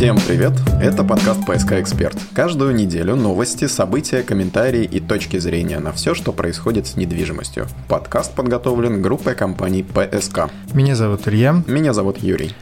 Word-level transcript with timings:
Всем 0.00 0.16
привет! 0.16 0.54
Это 0.80 1.04
подкаст 1.04 1.44
«ПСК 1.44 1.72
Эксперт». 1.72 2.16
Каждую 2.32 2.74
неделю 2.74 3.16
новости, 3.16 3.66
события, 3.66 4.22
комментарии 4.22 4.82
и 4.82 4.98
точки 4.98 5.36
зрения 5.36 5.78
на 5.78 5.92
все, 5.92 6.14
что 6.14 6.32
происходит 6.32 6.86
с 6.86 6.96
недвижимостью. 6.96 7.66
Подкаст 7.86 8.34
подготовлен 8.34 9.02
группой 9.02 9.34
компаний 9.34 9.82
«ПСК». 9.82 10.50
Меня 10.72 10.96
зовут 10.96 11.28
Илья. 11.28 11.62
Меня 11.66 11.92
зовут 11.92 12.16
Юрий. 12.16 12.54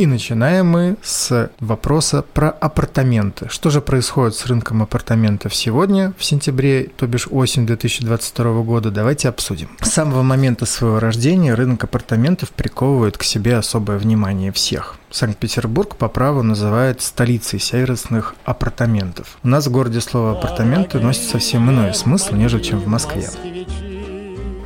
И 0.00 0.06
начинаем 0.06 0.66
мы 0.66 0.96
с 1.02 1.50
вопроса 1.60 2.24
про 2.32 2.48
апартаменты. 2.48 3.50
Что 3.50 3.68
же 3.68 3.82
происходит 3.82 4.34
с 4.34 4.46
рынком 4.46 4.82
апартаментов 4.82 5.54
сегодня, 5.54 6.14
в 6.16 6.24
сентябре, 6.24 6.84
то 6.96 7.06
бишь 7.06 7.28
осень 7.30 7.66
2022 7.66 8.62
года, 8.62 8.90
давайте 8.90 9.28
обсудим. 9.28 9.68
С 9.82 9.90
самого 9.90 10.22
момента 10.22 10.64
своего 10.64 11.00
рождения 11.00 11.52
рынок 11.52 11.84
апартаментов 11.84 12.48
приковывает 12.52 13.18
к 13.18 13.24
себе 13.24 13.58
особое 13.58 13.98
внимание 13.98 14.52
всех. 14.52 14.96
Санкт-Петербург 15.10 15.94
по 15.96 16.08
праву 16.08 16.42
называют 16.42 17.02
столицей 17.02 17.60
сервисных 17.60 18.36
апартаментов. 18.46 19.36
У 19.42 19.48
нас 19.48 19.66
в 19.66 19.70
городе 19.70 20.00
слово 20.00 20.32
«апартаменты» 20.32 20.98
носит 20.98 21.24
совсем 21.24 21.68
иной 21.70 21.92
смысл, 21.92 22.36
нежели 22.36 22.62
чем 22.62 22.78
в 22.78 22.86
Москве. 22.86 23.28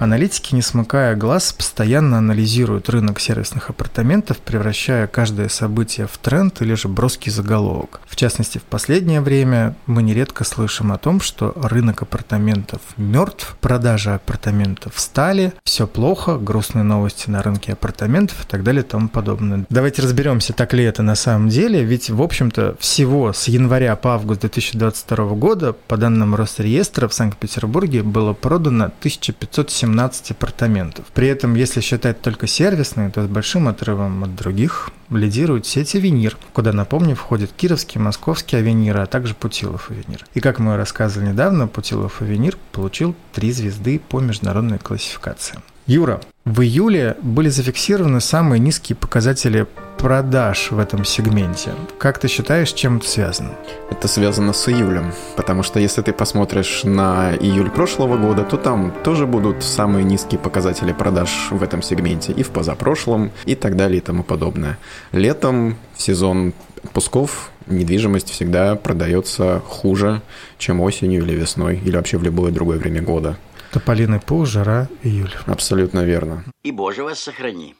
Аналитики, 0.00 0.54
не 0.54 0.62
смыкая 0.62 1.14
глаз, 1.14 1.52
постоянно 1.52 2.18
анализируют 2.18 2.88
рынок 2.88 3.20
сервисных 3.20 3.70
апартаментов, 3.70 4.38
превращая 4.38 5.06
каждое 5.06 5.48
событие 5.48 6.06
в 6.06 6.18
тренд 6.18 6.60
или 6.62 6.74
же 6.74 6.88
броский 6.88 7.30
заголовок. 7.30 8.00
В 8.06 8.16
частности, 8.16 8.58
в 8.58 8.62
последнее 8.62 9.20
время 9.20 9.76
мы 9.86 10.02
нередко 10.02 10.44
слышим 10.44 10.92
о 10.92 10.98
том, 10.98 11.20
что 11.20 11.52
рынок 11.56 12.02
апартаментов 12.02 12.80
мертв, 12.96 13.56
продажи 13.60 14.12
апартаментов 14.12 14.94
стали, 14.96 15.52
все 15.64 15.86
плохо, 15.86 16.36
грустные 16.36 16.82
новости 16.82 17.30
на 17.30 17.42
рынке 17.42 17.72
апартаментов 17.72 18.44
и 18.44 18.48
так 18.48 18.64
далее 18.64 18.82
и 18.82 18.86
тому 18.86 19.08
подобное. 19.08 19.64
Давайте 19.70 20.02
разберемся, 20.02 20.52
так 20.52 20.74
ли 20.74 20.84
это 20.84 21.02
на 21.02 21.14
самом 21.14 21.48
деле, 21.48 21.84
ведь, 21.84 22.10
в 22.10 22.20
общем-то, 22.20 22.76
всего 22.80 23.32
с 23.32 23.46
января 23.48 23.94
по 23.96 24.14
август 24.14 24.40
2022 24.40 25.24
года, 25.34 25.72
по 25.72 25.96
данным 25.96 26.34
Росреестра, 26.34 27.06
в 27.06 27.14
Санкт-Петербурге 27.14 28.02
было 28.02 28.32
продано 28.32 28.86
1570 28.86 29.83
17 29.84 30.30
апартаментов. 30.30 31.04
При 31.12 31.28
этом, 31.28 31.54
если 31.54 31.80
считать 31.82 32.22
только 32.22 32.46
сервисные, 32.46 33.10
то 33.10 33.22
с 33.22 33.26
большим 33.26 33.68
отрывом 33.68 34.24
от 34.24 34.34
других 34.34 34.90
лидирует 35.10 35.66
сеть 35.66 35.94
«Авенир», 35.94 36.38
куда, 36.54 36.72
напомню, 36.72 37.14
входит 37.14 37.52
Кировский, 37.52 38.00
Московский 38.00 38.56
«Авенир», 38.56 38.96
а 38.96 39.06
также 39.06 39.34
Путилов 39.34 39.90
«Авенир». 39.90 40.24
И, 40.32 40.40
как 40.40 40.58
мы 40.58 40.78
рассказывали 40.78 41.28
недавно, 41.28 41.68
Путилов 41.68 42.22
«Авенир» 42.22 42.56
получил 42.72 43.14
три 43.32 43.52
звезды 43.52 44.00
по 44.00 44.20
международной 44.20 44.78
классификации. 44.78 45.58
Юра, 45.86 46.22
в 46.46 46.62
июле 46.62 47.16
были 47.20 47.50
зафиксированы 47.50 48.22
самые 48.22 48.58
низкие 48.60 48.96
показатели 48.96 49.66
продаж 49.98 50.70
в 50.70 50.78
этом 50.78 51.04
сегменте. 51.04 51.72
Как 51.98 52.18
ты 52.18 52.28
считаешь, 52.28 52.72
чем 52.72 52.98
это 52.98 53.08
связано? 53.08 53.54
Это 53.90 54.08
связано 54.08 54.52
с 54.52 54.68
июлем, 54.68 55.12
потому 55.36 55.62
что 55.62 55.80
если 55.80 56.02
ты 56.02 56.12
посмотришь 56.12 56.84
на 56.84 57.34
июль 57.34 57.70
прошлого 57.70 58.16
года, 58.16 58.44
то 58.44 58.56
там 58.56 58.92
тоже 59.02 59.26
будут 59.26 59.64
самые 59.64 60.04
низкие 60.04 60.38
показатели 60.38 60.92
продаж 60.92 61.48
в 61.50 61.62
этом 61.62 61.82
сегменте 61.82 62.32
и 62.32 62.42
в 62.42 62.50
позапрошлом 62.50 63.30
и 63.44 63.54
так 63.54 63.76
далее 63.76 63.98
и 63.98 64.00
тому 64.00 64.22
подобное. 64.22 64.78
Летом 65.12 65.76
в 65.94 66.02
сезон 66.02 66.52
отпусков 66.82 67.50
недвижимость 67.66 68.30
всегда 68.30 68.76
продается 68.76 69.62
хуже, 69.66 70.22
чем 70.58 70.80
осенью 70.80 71.22
или 71.22 71.32
весной, 71.32 71.80
или 71.84 71.96
вообще 71.96 72.18
в 72.18 72.22
любое 72.22 72.52
другое 72.52 72.78
время 72.78 73.02
года. 73.02 73.36
Тополиный 73.72 74.20
пол, 74.20 74.46
жара, 74.46 74.88
июль. 75.02 75.34
Абсолютно 75.46 76.04
верно. 76.04 76.44
И 76.62 76.70
Боже 76.70 77.02
вас 77.02 77.18
сохрани. 77.18 77.74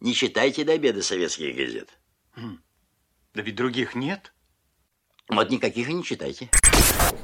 Не 0.00 0.14
читайте 0.14 0.64
до 0.64 0.72
обеда 0.72 1.02
советских 1.02 1.56
газет. 1.56 1.98
Да 2.36 3.42
ведь 3.42 3.54
других 3.56 3.94
нет. 3.94 4.32
Вот 5.28 5.50
никаких 5.50 5.88
и 5.88 5.94
не 5.94 6.04
читайте. 6.04 6.50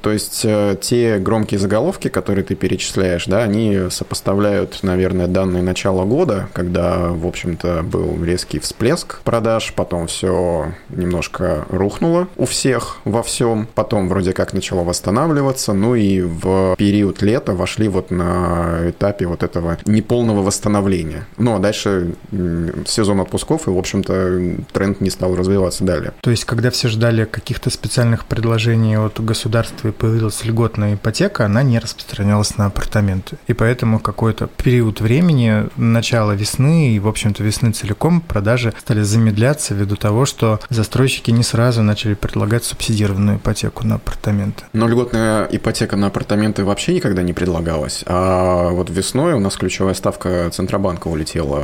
То 0.01 0.11
есть 0.11 0.41
э, 0.43 0.75
те 0.79 1.19
громкие 1.19 1.59
заголовки, 1.59 2.07
которые 2.07 2.43
ты 2.43 2.55
перечисляешь, 2.55 3.25
да, 3.25 3.43
они 3.43 3.89
сопоставляют, 3.89 4.79
наверное, 4.83 5.27
данные 5.27 5.63
начала 5.63 6.05
года, 6.05 6.49
когда, 6.53 7.09
в 7.09 7.25
общем-то, 7.25 7.83
был 7.83 8.23
резкий 8.23 8.59
всплеск 8.59 9.21
продаж, 9.21 9.73
потом 9.75 10.07
все 10.07 10.73
немножко 10.89 11.65
рухнуло 11.69 12.27
у 12.37 12.45
всех 12.45 12.97
во 13.05 13.23
всем, 13.23 13.67
потом 13.75 14.09
вроде 14.09 14.33
как 14.33 14.53
начало 14.53 14.83
восстанавливаться, 14.83 15.73
ну 15.73 15.95
и 15.95 16.21
в 16.21 16.75
период 16.77 17.21
лета 17.21 17.53
вошли 17.53 17.87
вот 17.87 18.11
на 18.11 18.89
этапе 18.89 19.27
вот 19.27 19.43
этого 19.43 19.77
неполного 19.85 20.41
восстановления. 20.41 21.25
Ну 21.37 21.55
а 21.55 21.59
дальше 21.59 22.15
сезон 22.85 23.19
отпусков, 23.19 23.67
и, 23.67 23.71
в 23.71 23.77
общем-то, 23.77 24.57
тренд 24.71 25.01
не 25.01 25.09
стал 25.09 25.35
развиваться 25.35 25.83
далее. 25.83 26.13
То 26.21 26.31
есть, 26.31 26.45
когда 26.45 26.69
все 26.71 26.87
ждали 26.87 27.25
каких-то 27.25 27.69
специальных 27.69 28.25
предложений 28.25 28.97
от 28.97 29.19
государства 29.23 29.82
появилась 29.91 30.43
льготная 30.43 30.95
ипотека, 30.95 31.45
она 31.45 31.63
не 31.63 31.79
распространялась 31.79 32.57
на 32.57 32.67
апартаменты. 32.67 33.37
И 33.47 33.53
поэтому 33.53 33.99
какой-то 33.99 34.47
период 34.47 35.01
времени, 35.01 35.69
начало 35.75 36.31
весны 36.33 36.95
и, 36.95 36.99
в 36.99 37.07
общем-то, 37.07 37.43
весны 37.43 37.71
целиком 37.71 38.21
продажи 38.21 38.73
стали 38.79 39.01
замедляться 39.01 39.73
ввиду 39.73 39.95
того, 39.95 40.25
что 40.25 40.59
застройщики 40.69 41.31
не 41.31 41.43
сразу 41.43 41.81
начали 41.81 42.13
предлагать 42.13 42.63
субсидированную 42.63 43.37
ипотеку 43.37 43.85
на 43.85 43.95
апартаменты. 43.95 44.63
Но 44.73 44.87
льготная 44.87 45.47
ипотека 45.51 45.95
на 45.95 46.07
апартаменты 46.07 46.63
вообще 46.63 46.93
никогда 46.93 47.21
не 47.23 47.33
предлагалась. 47.33 48.03
А 48.05 48.69
вот 48.69 48.89
весной 48.89 49.33
у 49.33 49.39
нас 49.39 49.55
ключевая 49.55 49.93
ставка 49.93 50.49
Центробанка 50.51 51.07
улетела 51.07 51.63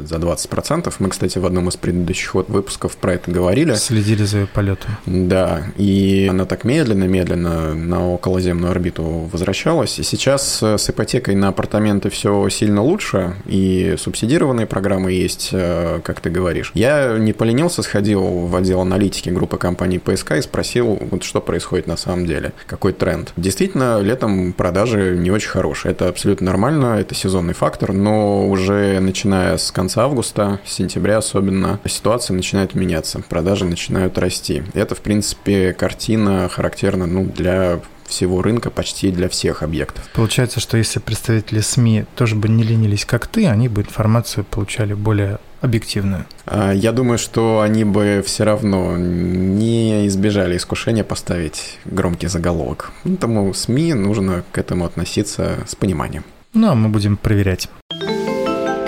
за 0.00 0.16
20%. 0.16 0.92
Мы, 0.98 1.08
кстати, 1.08 1.38
в 1.38 1.46
одном 1.46 1.68
из 1.68 1.76
предыдущих 1.76 2.34
выпусков 2.34 2.96
про 2.96 3.14
это 3.14 3.30
говорили. 3.30 3.74
Следили 3.74 4.24
за 4.24 4.38
ее 4.38 4.46
полетом. 4.46 4.96
Да, 5.06 5.62
и 5.76 6.26
она 6.30 6.44
так 6.44 6.64
медленно-медленно 6.64 7.53
на 7.74 8.12
околоземную 8.12 8.70
орбиту 8.70 9.28
возвращалась. 9.32 9.98
И 9.98 10.02
сейчас 10.02 10.62
э, 10.62 10.78
с 10.78 10.90
ипотекой 10.90 11.34
на 11.34 11.48
апартаменты 11.48 12.10
все 12.10 12.48
сильно 12.48 12.82
лучше, 12.82 13.34
и 13.46 13.94
субсидированные 13.98 14.66
программы 14.66 15.12
есть, 15.12 15.50
э, 15.52 16.00
как 16.02 16.20
ты 16.20 16.30
говоришь. 16.30 16.70
Я 16.74 17.16
не 17.18 17.32
поленился, 17.32 17.82
сходил 17.82 18.22
в 18.22 18.56
отдел 18.56 18.80
аналитики 18.80 19.30
группы 19.30 19.56
компаний 19.56 19.98
ПСК 19.98 20.32
и 20.32 20.42
спросил, 20.42 20.98
вот 21.10 21.22
что 21.22 21.40
происходит 21.40 21.86
на 21.86 21.96
самом 21.96 22.26
деле, 22.26 22.52
какой 22.66 22.92
тренд. 22.92 23.32
Действительно, 23.36 24.00
летом 24.00 24.52
продажи 24.52 25.16
не 25.16 25.30
очень 25.30 25.50
хорошие. 25.50 25.92
Это 25.92 26.08
абсолютно 26.08 26.46
нормально, 26.46 26.98
это 26.98 27.14
сезонный 27.14 27.54
фактор, 27.54 27.92
но 27.92 28.48
уже 28.48 29.00
начиная 29.00 29.56
с 29.56 29.70
конца 29.70 30.04
августа, 30.04 30.60
с 30.64 30.72
сентября 30.72 31.18
особенно, 31.18 31.80
ситуация 31.84 32.34
начинает 32.34 32.74
меняться, 32.74 33.22
продажи 33.28 33.64
начинают 33.64 34.18
расти. 34.18 34.62
Это, 34.74 34.94
в 34.94 35.00
принципе, 35.00 35.72
картина 35.72 36.48
характерна 36.48 37.06
ну, 37.06 37.24
для 37.34 37.80
всего 38.06 38.42
рынка, 38.42 38.70
почти 38.70 39.10
для 39.10 39.28
всех 39.28 39.62
объектов. 39.62 40.04
Получается, 40.14 40.60
что 40.60 40.76
если 40.76 41.00
представители 41.00 41.60
СМИ 41.60 42.04
тоже 42.16 42.36
бы 42.36 42.48
не 42.48 42.62
ленились, 42.62 43.04
как 43.04 43.26
ты, 43.26 43.46
они 43.46 43.68
бы 43.68 43.82
информацию 43.82 44.44
получали 44.44 44.94
более 44.94 45.38
объективную? 45.60 46.26
А, 46.46 46.72
я 46.72 46.92
думаю, 46.92 47.18
что 47.18 47.60
они 47.60 47.84
бы 47.84 48.22
все 48.24 48.44
равно 48.44 48.96
не 48.96 50.06
избежали 50.06 50.56
искушения 50.56 51.04
поставить 51.04 51.78
громкий 51.84 52.26
заголовок. 52.26 52.92
Поэтому 53.04 53.52
СМИ 53.54 53.94
нужно 53.94 54.44
к 54.52 54.58
этому 54.58 54.84
относиться 54.84 55.58
с 55.66 55.74
пониманием. 55.74 56.24
Ну, 56.52 56.70
а 56.70 56.74
мы 56.74 56.88
будем 56.88 57.16
проверять. 57.16 57.68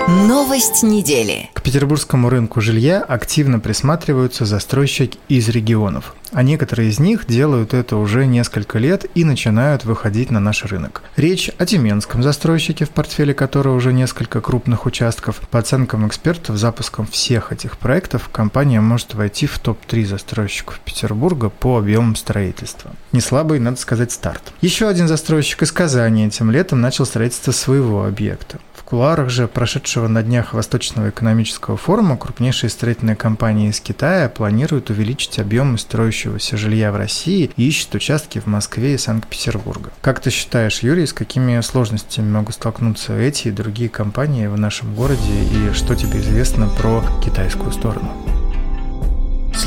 Новость 0.07 0.83
недели. 0.83 1.49
К 1.51 1.61
петербургскому 1.61 2.29
рынку 2.29 2.61
жилья 2.61 3.01
активно 3.01 3.59
присматриваются 3.59 4.45
застройщики 4.45 5.19
из 5.27 5.49
регионов. 5.49 6.15
А 6.31 6.43
некоторые 6.43 6.87
из 6.87 6.99
них 6.99 7.27
делают 7.27 7.73
это 7.73 7.97
уже 7.97 8.25
несколько 8.25 8.79
лет 8.79 9.05
и 9.15 9.25
начинают 9.25 9.83
выходить 9.83 10.31
на 10.31 10.39
наш 10.39 10.63
рынок. 10.63 11.03
Речь 11.17 11.51
о 11.57 11.65
тюменском 11.65 12.23
застройщике, 12.23 12.85
в 12.85 12.91
портфеле 12.91 13.33
которого 13.33 13.75
уже 13.75 13.91
несколько 13.91 14.39
крупных 14.39 14.85
участков. 14.85 15.41
По 15.51 15.59
оценкам 15.59 16.07
экспертов, 16.07 16.55
запуском 16.55 17.05
всех 17.05 17.51
этих 17.51 17.77
проектов 17.77 18.29
компания 18.29 18.79
может 18.79 19.13
войти 19.13 19.45
в 19.45 19.59
топ-3 19.59 20.05
застройщиков 20.05 20.79
Петербурга 20.85 21.49
по 21.49 21.79
объемам 21.79 22.15
строительства. 22.15 22.91
Не 23.11 23.19
слабый, 23.19 23.59
надо 23.59 23.75
сказать, 23.75 24.13
старт. 24.13 24.53
Еще 24.61 24.87
один 24.87 25.09
застройщик 25.09 25.63
из 25.63 25.73
Казани 25.73 26.27
этим 26.27 26.49
летом 26.49 26.79
начал 26.79 27.05
строительство 27.05 27.51
своего 27.51 28.05
объекта 28.05 28.59
кулуарах 28.87 29.29
же 29.29 29.49
прошедшего 29.49 30.07
на 30.07 30.23
днях 30.23 30.53
Восточного 30.53 31.09
экономического 31.09 31.75
форума 31.75 32.15
крупнейшие 32.15 32.69
строительные 32.69 33.17
компании 33.17 33.69
из 33.69 33.81
Китая 33.81 34.29
планируют 34.29 34.89
увеличить 34.89 35.39
объемы 35.39 35.77
строящегося 35.77 36.55
жилья 36.55 36.93
в 36.93 36.95
России 36.95 37.51
и 37.57 37.67
ищут 37.67 37.95
участки 37.95 38.39
в 38.39 38.45
Москве 38.45 38.93
и 38.93 38.97
Санкт-Петербурге. 38.97 39.87
Как 39.99 40.21
ты 40.21 40.29
считаешь, 40.29 40.79
Юрий, 40.79 41.05
с 41.05 41.11
какими 41.11 41.59
сложностями 41.59 42.31
могут 42.31 42.55
столкнуться 42.55 43.17
эти 43.17 43.49
и 43.49 43.51
другие 43.51 43.89
компании 43.89 44.47
в 44.47 44.57
нашем 44.57 44.95
городе 44.95 45.43
и 45.51 45.73
что 45.73 45.93
тебе 45.93 46.21
известно 46.21 46.69
про 46.69 47.03
китайскую 47.21 47.73
сторону? 47.73 48.36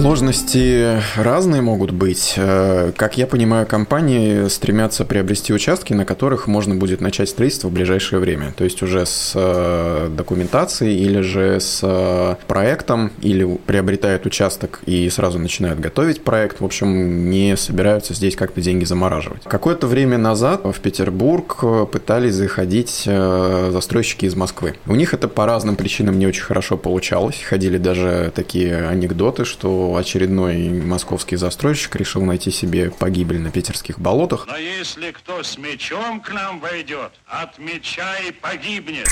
Сложности 0.01 0.99
разные 1.15 1.61
могут 1.61 1.91
быть. 1.91 2.33
Э, 2.39 2.91
как 2.97 3.19
я 3.19 3.27
понимаю, 3.27 3.67
компании 3.67 4.49
стремятся 4.49 5.05
приобрести 5.05 5.53
участки, 5.53 5.93
на 5.93 6.07
которых 6.07 6.47
можно 6.47 6.75
будет 6.75 7.03
начать 7.03 7.29
строительство 7.29 7.69
в 7.69 7.73
ближайшее 7.73 8.19
время. 8.19 8.55
То 8.57 8.65
есть 8.65 8.83
уже 8.83 9.05
с 9.05 9.33
э, 9.35 10.09
документацией 10.11 10.99
или 11.05 11.21
же 11.21 11.61
с 11.61 11.81
э, 11.83 12.37
проектом, 12.47 13.13
или 13.21 13.45
приобретают 13.67 14.25
участок 14.25 14.81
и 14.87 15.11
сразу 15.11 15.39
начинают 15.39 15.79
готовить 15.81 16.25
проект. 16.25 16.63
В 16.63 16.65
общем, 16.65 17.29
не 17.29 17.55
собираются 17.59 18.15
здесь 18.15 18.37
как-то 18.37 18.63
деньги 18.63 18.87
замораживать. 18.87 19.43
Какое-то 19.45 19.87
время 19.87 20.17
назад 20.17 20.63
в 20.65 20.81
Петербург 20.81 21.63
пытались 21.93 22.33
заходить 22.33 23.03
застройщики 23.05 24.25
из 24.25 24.35
Москвы. 24.35 24.77
У 24.87 24.95
них 24.95 25.13
это 25.13 25.29
по 25.29 25.45
разным 25.45 25.77
причинам 25.77 26.19
не 26.19 26.27
очень 26.27 26.45
хорошо 26.45 26.79
получалось. 26.79 27.43
Ходили 27.47 27.77
даже 27.77 28.33
такие 28.35 28.89
анекдоты, 28.89 29.45
что 29.45 29.90
очередной 29.97 30.69
московский 30.69 31.37
застройщик 31.37 31.97
решил 31.97 32.23
найти 32.23 32.51
себе 32.51 32.91
погибель 32.91 33.41
на 33.41 33.51
питерских 33.51 33.99
болотах. 33.99 34.47
Но 34.47 34.57
если 34.57 35.11
кто 35.11 35.43
с 35.43 35.59
мечом 35.59 36.21
к 36.21 36.33
нам 36.33 36.61
войдет, 36.61 37.13
от 37.27 37.59
меча 37.59 38.17
и 38.29 38.33
погибнет. 38.33 39.07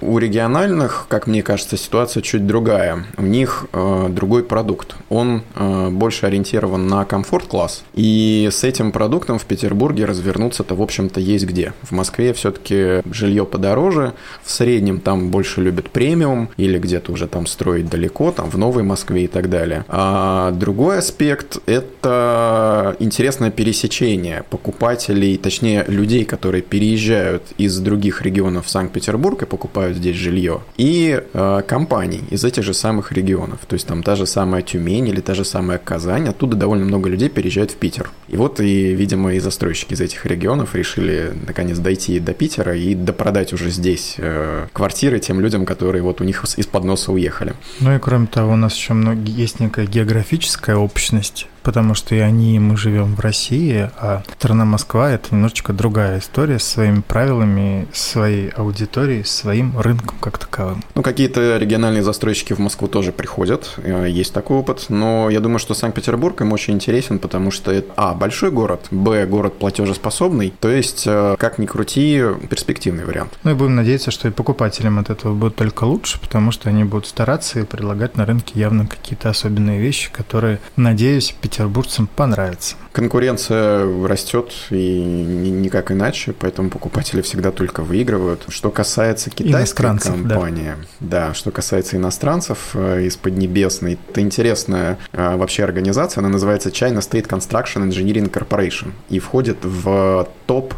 У 0.00 0.18
региональных, 0.18 1.06
как 1.08 1.26
мне 1.26 1.42
кажется, 1.42 1.76
ситуация 1.76 2.22
чуть 2.22 2.46
другая. 2.46 3.06
У 3.16 3.22
них 3.22 3.66
э, 3.72 4.06
другой 4.10 4.44
продукт. 4.44 4.96
Он 5.08 5.42
э, 5.54 5.88
больше 5.90 6.26
ориентирован 6.26 6.86
на 6.86 7.04
комфорт-класс. 7.04 7.84
И 7.94 8.48
с 8.52 8.62
этим 8.64 8.92
продуктом 8.92 9.38
в 9.38 9.44
Петербурге 9.44 10.04
развернуться-то, 10.04 10.74
в 10.74 10.82
общем-то, 10.82 11.20
есть 11.20 11.46
где. 11.46 11.72
В 11.82 11.92
Москве 11.92 12.32
все-таки 12.34 13.02
жилье 13.10 13.46
подороже. 13.46 14.12
В 14.42 14.50
среднем 14.50 15.00
там 15.00 15.30
больше 15.30 15.60
любят 15.60 15.90
премиум 15.90 16.50
или 16.56 16.78
где-то 16.78 17.12
уже 17.12 17.26
там 17.26 17.46
строить 17.46 17.88
далеко, 17.88 18.32
там 18.32 18.50
в 18.50 18.58
Новой 18.58 18.82
Москве 18.82 19.24
и 19.24 19.28
так 19.28 19.48
далее. 19.48 19.84
А 19.88 20.15
другой 20.52 20.98
аспект– 20.98 21.58
это 21.66 22.96
интересное 22.98 23.50
пересечение 23.50 24.44
покупателей, 24.50 25.36
точнее 25.36 25.84
людей, 25.88 26.24
которые 26.24 26.62
переезжают 26.62 27.42
из 27.58 27.78
других 27.78 28.22
регионов 28.22 28.66
в 28.66 28.70
Санкт-Петербург 28.70 29.42
и 29.42 29.46
покупают 29.46 29.96
здесь 29.96 30.16
жилье, 30.16 30.60
и 30.76 31.22
э, 31.32 31.62
компаний 31.66 32.22
из 32.30 32.44
этих 32.44 32.62
же 32.62 32.74
самых 32.74 33.12
регионов. 33.12 33.60
То 33.66 33.74
есть 33.74 33.86
там 33.86 34.02
та 34.02 34.16
же 34.16 34.26
самая 34.26 34.62
Тюмень 34.62 35.08
или 35.08 35.20
та 35.20 35.34
же 35.34 35.44
самая 35.44 35.78
Казань, 35.78 36.28
оттуда 36.28 36.56
довольно 36.56 36.84
много 36.84 37.08
людей 37.08 37.28
переезжают 37.28 37.70
в 37.70 37.76
Питер. 37.76 38.10
И 38.28 38.36
вот 38.36 38.60
и, 38.60 38.94
видимо, 38.94 39.34
и 39.34 39.40
застройщики 39.40 39.94
из 39.94 40.00
этих 40.00 40.26
регионов 40.26 40.74
решили 40.74 41.32
наконец 41.46 41.78
дойти 41.78 42.20
до 42.20 42.32
Питера 42.32 42.76
и 42.76 42.94
допродать 42.94 43.52
уже 43.52 43.70
здесь 43.70 44.16
э, 44.18 44.66
квартиры 44.72 45.18
тем 45.18 45.40
людям, 45.40 45.64
которые 45.64 46.02
вот 46.02 46.20
у 46.20 46.24
них 46.24 46.44
из-под 46.56 46.84
носа 46.84 47.12
уехали. 47.12 47.54
Ну 47.80 47.94
и 47.94 47.98
кроме 47.98 48.26
того, 48.26 48.52
у 48.52 48.56
нас 48.56 48.74
еще 48.74 48.94
много, 48.94 49.20
есть 49.22 49.60
некая 49.60 49.86
географическая 49.96 50.76
общность 50.76 51.46
потому 51.66 51.94
что 51.94 52.14
и 52.14 52.20
они, 52.20 52.54
и 52.54 52.58
мы 52.60 52.76
живем 52.76 53.16
в 53.16 53.20
России, 53.20 53.90
а 53.98 54.22
страна 54.38 54.64
Москва– 54.64 55.10
это 55.12 55.34
немножечко 55.34 55.72
другая 55.72 56.20
история 56.20 56.60
с 56.60 56.62
своими 56.62 57.00
правилами, 57.00 57.88
своей 57.92 58.50
аудиторией, 58.50 59.24
своим 59.24 59.76
рынком 59.76 60.16
как 60.20 60.38
таковым. 60.38 60.84
Ну, 60.94 61.02
какие-то 61.02 61.56
региональные 61.56 62.04
застройщики 62.04 62.52
в 62.52 62.60
Москву 62.60 62.86
тоже 62.86 63.10
приходят, 63.10 63.74
э, 63.78 64.06
есть 64.08 64.32
такой 64.32 64.58
опыт, 64.58 64.84
но 64.90 65.28
я 65.28 65.40
думаю, 65.40 65.58
что 65.58 65.74
Санкт-Петербург 65.74 66.40
им 66.40 66.52
очень 66.52 66.74
интересен, 66.74 67.18
потому 67.18 67.50
что 67.50 67.72
это, 67.72 67.92
а, 67.96 68.14
большой 68.14 68.52
город, 68.52 68.86
б, 68.92 69.26
город 69.26 69.58
платежеспособный, 69.58 70.54
то 70.60 70.70
есть, 70.70 71.02
э, 71.04 71.34
как 71.36 71.58
ни 71.58 71.66
крути, 71.66 72.22
перспективный 72.48 73.04
вариант. 73.04 73.32
Ну 73.42 73.50
и 73.50 73.54
будем 73.54 73.74
надеяться, 73.74 74.12
что 74.12 74.28
и 74.28 74.30
покупателям 74.30 75.00
от 75.00 75.10
этого 75.10 75.34
будет 75.34 75.56
только 75.56 75.82
лучше, 75.82 76.20
потому 76.20 76.52
что 76.52 76.68
они 76.68 76.84
будут 76.84 77.08
стараться 77.08 77.58
и 77.58 77.64
предлагать 77.64 78.16
на 78.16 78.24
рынке 78.24 78.52
явно 78.60 78.86
какие-то 78.86 79.30
особенные 79.30 79.80
вещи, 79.80 80.12
которые, 80.12 80.60
надеюсь, 80.76 81.34
петербуржцам 81.56 82.06
понравится. 82.06 82.76
Конкуренция 82.92 83.86
растет 84.06 84.52
и 84.70 85.02
никак 85.02 85.90
иначе, 85.90 86.34
поэтому 86.38 86.68
покупатели 86.68 87.22
всегда 87.22 87.50
только 87.50 87.82
выигрывают. 87.82 88.44
Что 88.48 88.70
касается 88.70 89.30
китайской 89.30 89.98
компании, 89.98 90.74
да. 91.00 91.28
да, 91.28 91.34
что 91.34 91.50
касается 91.50 91.96
иностранцев 91.96 92.70
э, 92.74 93.04
из 93.04 93.16
Поднебесной, 93.16 93.98
это 94.10 94.20
интересная 94.20 94.98
э, 95.12 95.36
вообще 95.36 95.64
организация, 95.64 96.20
она 96.20 96.28
называется 96.28 96.68
China 96.68 96.98
State 96.98 97.26
Construction 97.26 97.88
Engineering 97.88 98.30
Corporation 98.30 98.92
и 99.08 99.18
входит 99.18 99.58
в 99.62 100.28
топ 100.46 100.74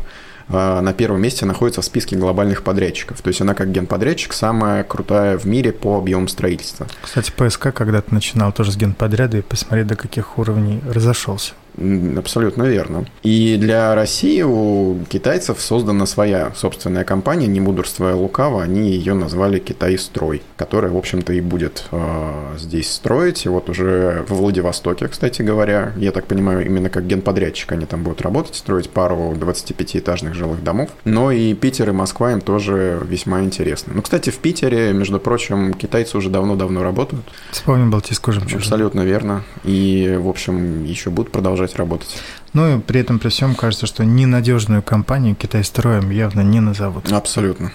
на 0.49 0.93
первом 0.93 1.21
месте 1.21 1.45
находится 1.47 1.83
в 1.83 1.85
списке 1.85 2.17
глобальных 2.17 2.62
подрядчиков. 2.62 3.21
То 3.21 3.29
есть 3.29 3.41
она 3.41 3.55
как 3.55 3.71
генподрядчик 3.71 4.33
самая 4.33 4.85
крутая 4.85 5.39
в 5.39 5.45
мире 5.45 5.73
по 5.73 5.99
объему 5.99 6.29
строительства. 6.29 6.87
Кстати, 7.03 7.33
ПСК 7.37 7.73
когда-то 7.75 8.15
начинал 8.15 8.53
тоже 8.53 8.73
с 8.73 8.77
генподряда 8.77 9.39
и 9.39 9.43
посмотри, 9.43 9.85
до 9.85 9.97
каких 9.97 10.39
уровней 10.39 10.81
разошелся. 10.89 11.53
Абсолютно 12.17 12.65
верно. 12.65 13.07
И 13.23 13.57
для 13.57 13.95
России 13.95 14.43
у 14.43 14.99
китайцев 15.09 15.61
создана 15.61 16.07
своя 16.07 16.53
собственная 16.57 17.05
компания, 17.05 17.47
не 17.47 17.61
мудрствуя 17.61 18.15
лукаво, 18.15 18.63
они 18.63 18.91
ее 18.91 19.15
назвали 19.15 19.59
Китай-строй, 19.59 20.43
которая, 20.57 20.91
в 20.91 20.97
общем-то, 20.97 21.33
и 21.33 21.41
будет 21.41 21.85
э, 21.91 22.57
здесь 22.59 22.93
строить. 22.93 23.47
И 23.47 23.49
вот 23.49 23.69
уже 23.71 24.25
в 24.29 24.35
Владивостоке, 24.35 25.09
кстати 25.09 25.43
говоря, 25.43 25.93
я 25.97 26.13
так 26.13 26.27
понимаю, 26.27 26.65
именно 26.67 26.91
как 26.91 27.07
генподрядчик 27.07 27.73
они 27.73 27.87
там 27.87 28.03
будут 28.03 28.23
работать, 28.23 28.57
строить 28.57 28.91
пару 28.91 29.33
25-этажных 29.33 30.35
жилых 30.35 30.63
домов. 30.65 30.91
Но 31.05 31.31
и 31.31 31.55
Питер 31.55 31.91
и 31.91 31.93
Москва 31.93 32.33
им 32.33 32.41
тоже 32.41 33.01
весьма 33.09 33.43
интересны. 33.43 33.93
Ну, 33.95 34.03
кстати, 34.03 34.31
в 34.31 34.39
Питере, 34.39 34.93
между 34.93 35.21
прочим, 35.21 35.75
китайцы 35.75 36.19
уже 36.19 36.31
давно-давно 36.31 36.83
работают. 36.83 37.25
Вспомним 37.51 37.91
Балтийскую 37.91 38.35
жемчужину. 38.35 38.61
Абсолютно 38.61 39.01
верно. 39.03 39.45
И, 39.65 40.19
в 40.21 40.29
общем, 40.29 40.85
еще 40.85 41.11
будут 41.11 41.33
продолжать 41.33 41.68
продолжать 41.69 41.76
работать. 41.76 42.23
Ну 42.53 42.79
и 42.79 42.81
при 42.81 43.00
этом 43.00 43.19
при 43.19 43.29
всем 43.29 43.55
кажется, 43.55 43.87
что 43.87 44.05
ненадежную 44.05 44.82
компанию 44.82 45.35
Китай 45.35 45.65
строим 45.65 46.11
явно 46.11 46.41
не 46.41 46.61
назовут. 46.61 47.12
Абсолютно. 47.12 47.73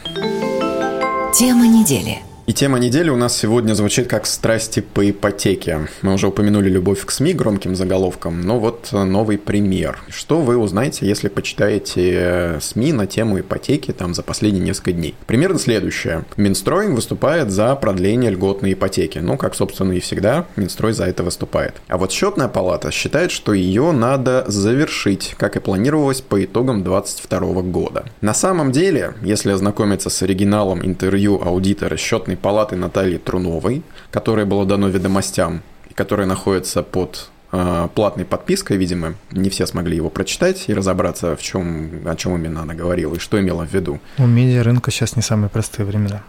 Тема 1.34 1.68
недели– 1.68 2.20
и 2.46 2.52
тема 2.52 2.78
недели 2.78 3.10
у 3.10 3.16
нас 3.16 3.38
сегодня 3.38 3.74
звучит 3.74 4.08
как 4.08 4.26
«Страсти 4.26 4.82
по 4.82 5.10
ипотеке». 5.10 5.88
Мы 6.02 6.14
уже 6.14 6.28
упомянули 6.28 6.70
любовь 6.70 7.06
к 7.06 7.12
СМИ 7.12 7.34
громким 7.34 7.74
заголовком, 7.74 8.42
но 8.42 8.60
вот 8.60 8.90
новый 8.92 9.38
пример. 9.38 10.00
Что 10.10 10.42
вы 10.42 10.58
узнаете, 10.58 11.08
если 11.08 11.30
почитаете 11.30 12.58
СМИ 12.60 12.92
на 12.92 13.08
тему 13.08 13.40
ипотеки 13.40 13.94
там 13.94 14.14
за 14.14 14.24
последние 14.24 14.62
несколько 14.62 14.92
дней? 14.92 15.16
Примерно 15.26 15.58
следующее. 15.58 16.26
Минстрой 16.36 16.90
выступает 16.90 17.50
за 17.50 17.74
продление 17.76 18.32
льготной 18.32 18.74
ипотеки. 18.74 19.20
Ну, 19.20 19.38
как, 19.38 19.56
собственно, 19.56 19.94
и 19.94 20.02
всегда, 20.02 20.46
Минстрой 20.58 20.92
за 20.92 21.06
это 21.06 21.24
выступает. 21.24 21.76
А 21.88 21.98
вот 21.98 22.12
счетная 22.12 22.50
палата 22.50 22.92
считает, 22.92 23.32
что 23.32 23.54
ее 23.54 23.94
надо 23.94 24.44
завершить, 24.48 25.34
как 25.38 25.56
и 25.56 25.62
планировалось 25.62 26.20
по 26.20 26.44
итогам 26.44 26.84
2022 26.84 27.62
года. 27.62 28.06
На 28.20 28.34
самом 28.34 28.74
деле, 28.74 29.14
если 29.22 29.52
ознакомиться 29.52 30.10
с 30.10 30.22
оригиналом 30.22 30.86
интервью 30.86 31.42
аудитора 31.42 31.96
счетной 31.96 32.33
Общественной 32.34 32.38
палаты 32.38 32.76
Натальи 32.76 33.18
Труновой, 33.18 33.84
которое 34.12 34.46
было 34.46 34.66
дано 34.66 34.90
ведомостям, 34.90 35.62
и 35.90 35.94
которое 35.94 36.26
находится 36.26 36.82
под 36.84 37.30
э, 37.52 37.88
платной 37.94 38.26
подпиской, 38.26 38.78
видимо, 38.78 39.14
не 39.32 39.50
все 39.50 39.66
смогли 39.68 39.96
его 39.96 40.10
прочитать 40.10 40.70
и 40.70 40.74
разобраться, 40.74 41.36
в 41.36 41.42
чем, 41.42 42.02
о 42.06 42.16
чем 42.16 42.36
именно 42.36 42.62
она 42.62 42.74
говорила 42.74 43.16
и 43.16 43.20
что 43.20 43.38
имела 43.38 43.66
в 43.66 43.74
виду. 43.74 44.00
У 44.18 44.26
медиа 44.26 44.64
рынка 44.64 44.92
сейчас 44.92 45.16
не 45.16 45.22
самые 45.22 45.50
простые 45.50 45.86
времена. 45.86 46.22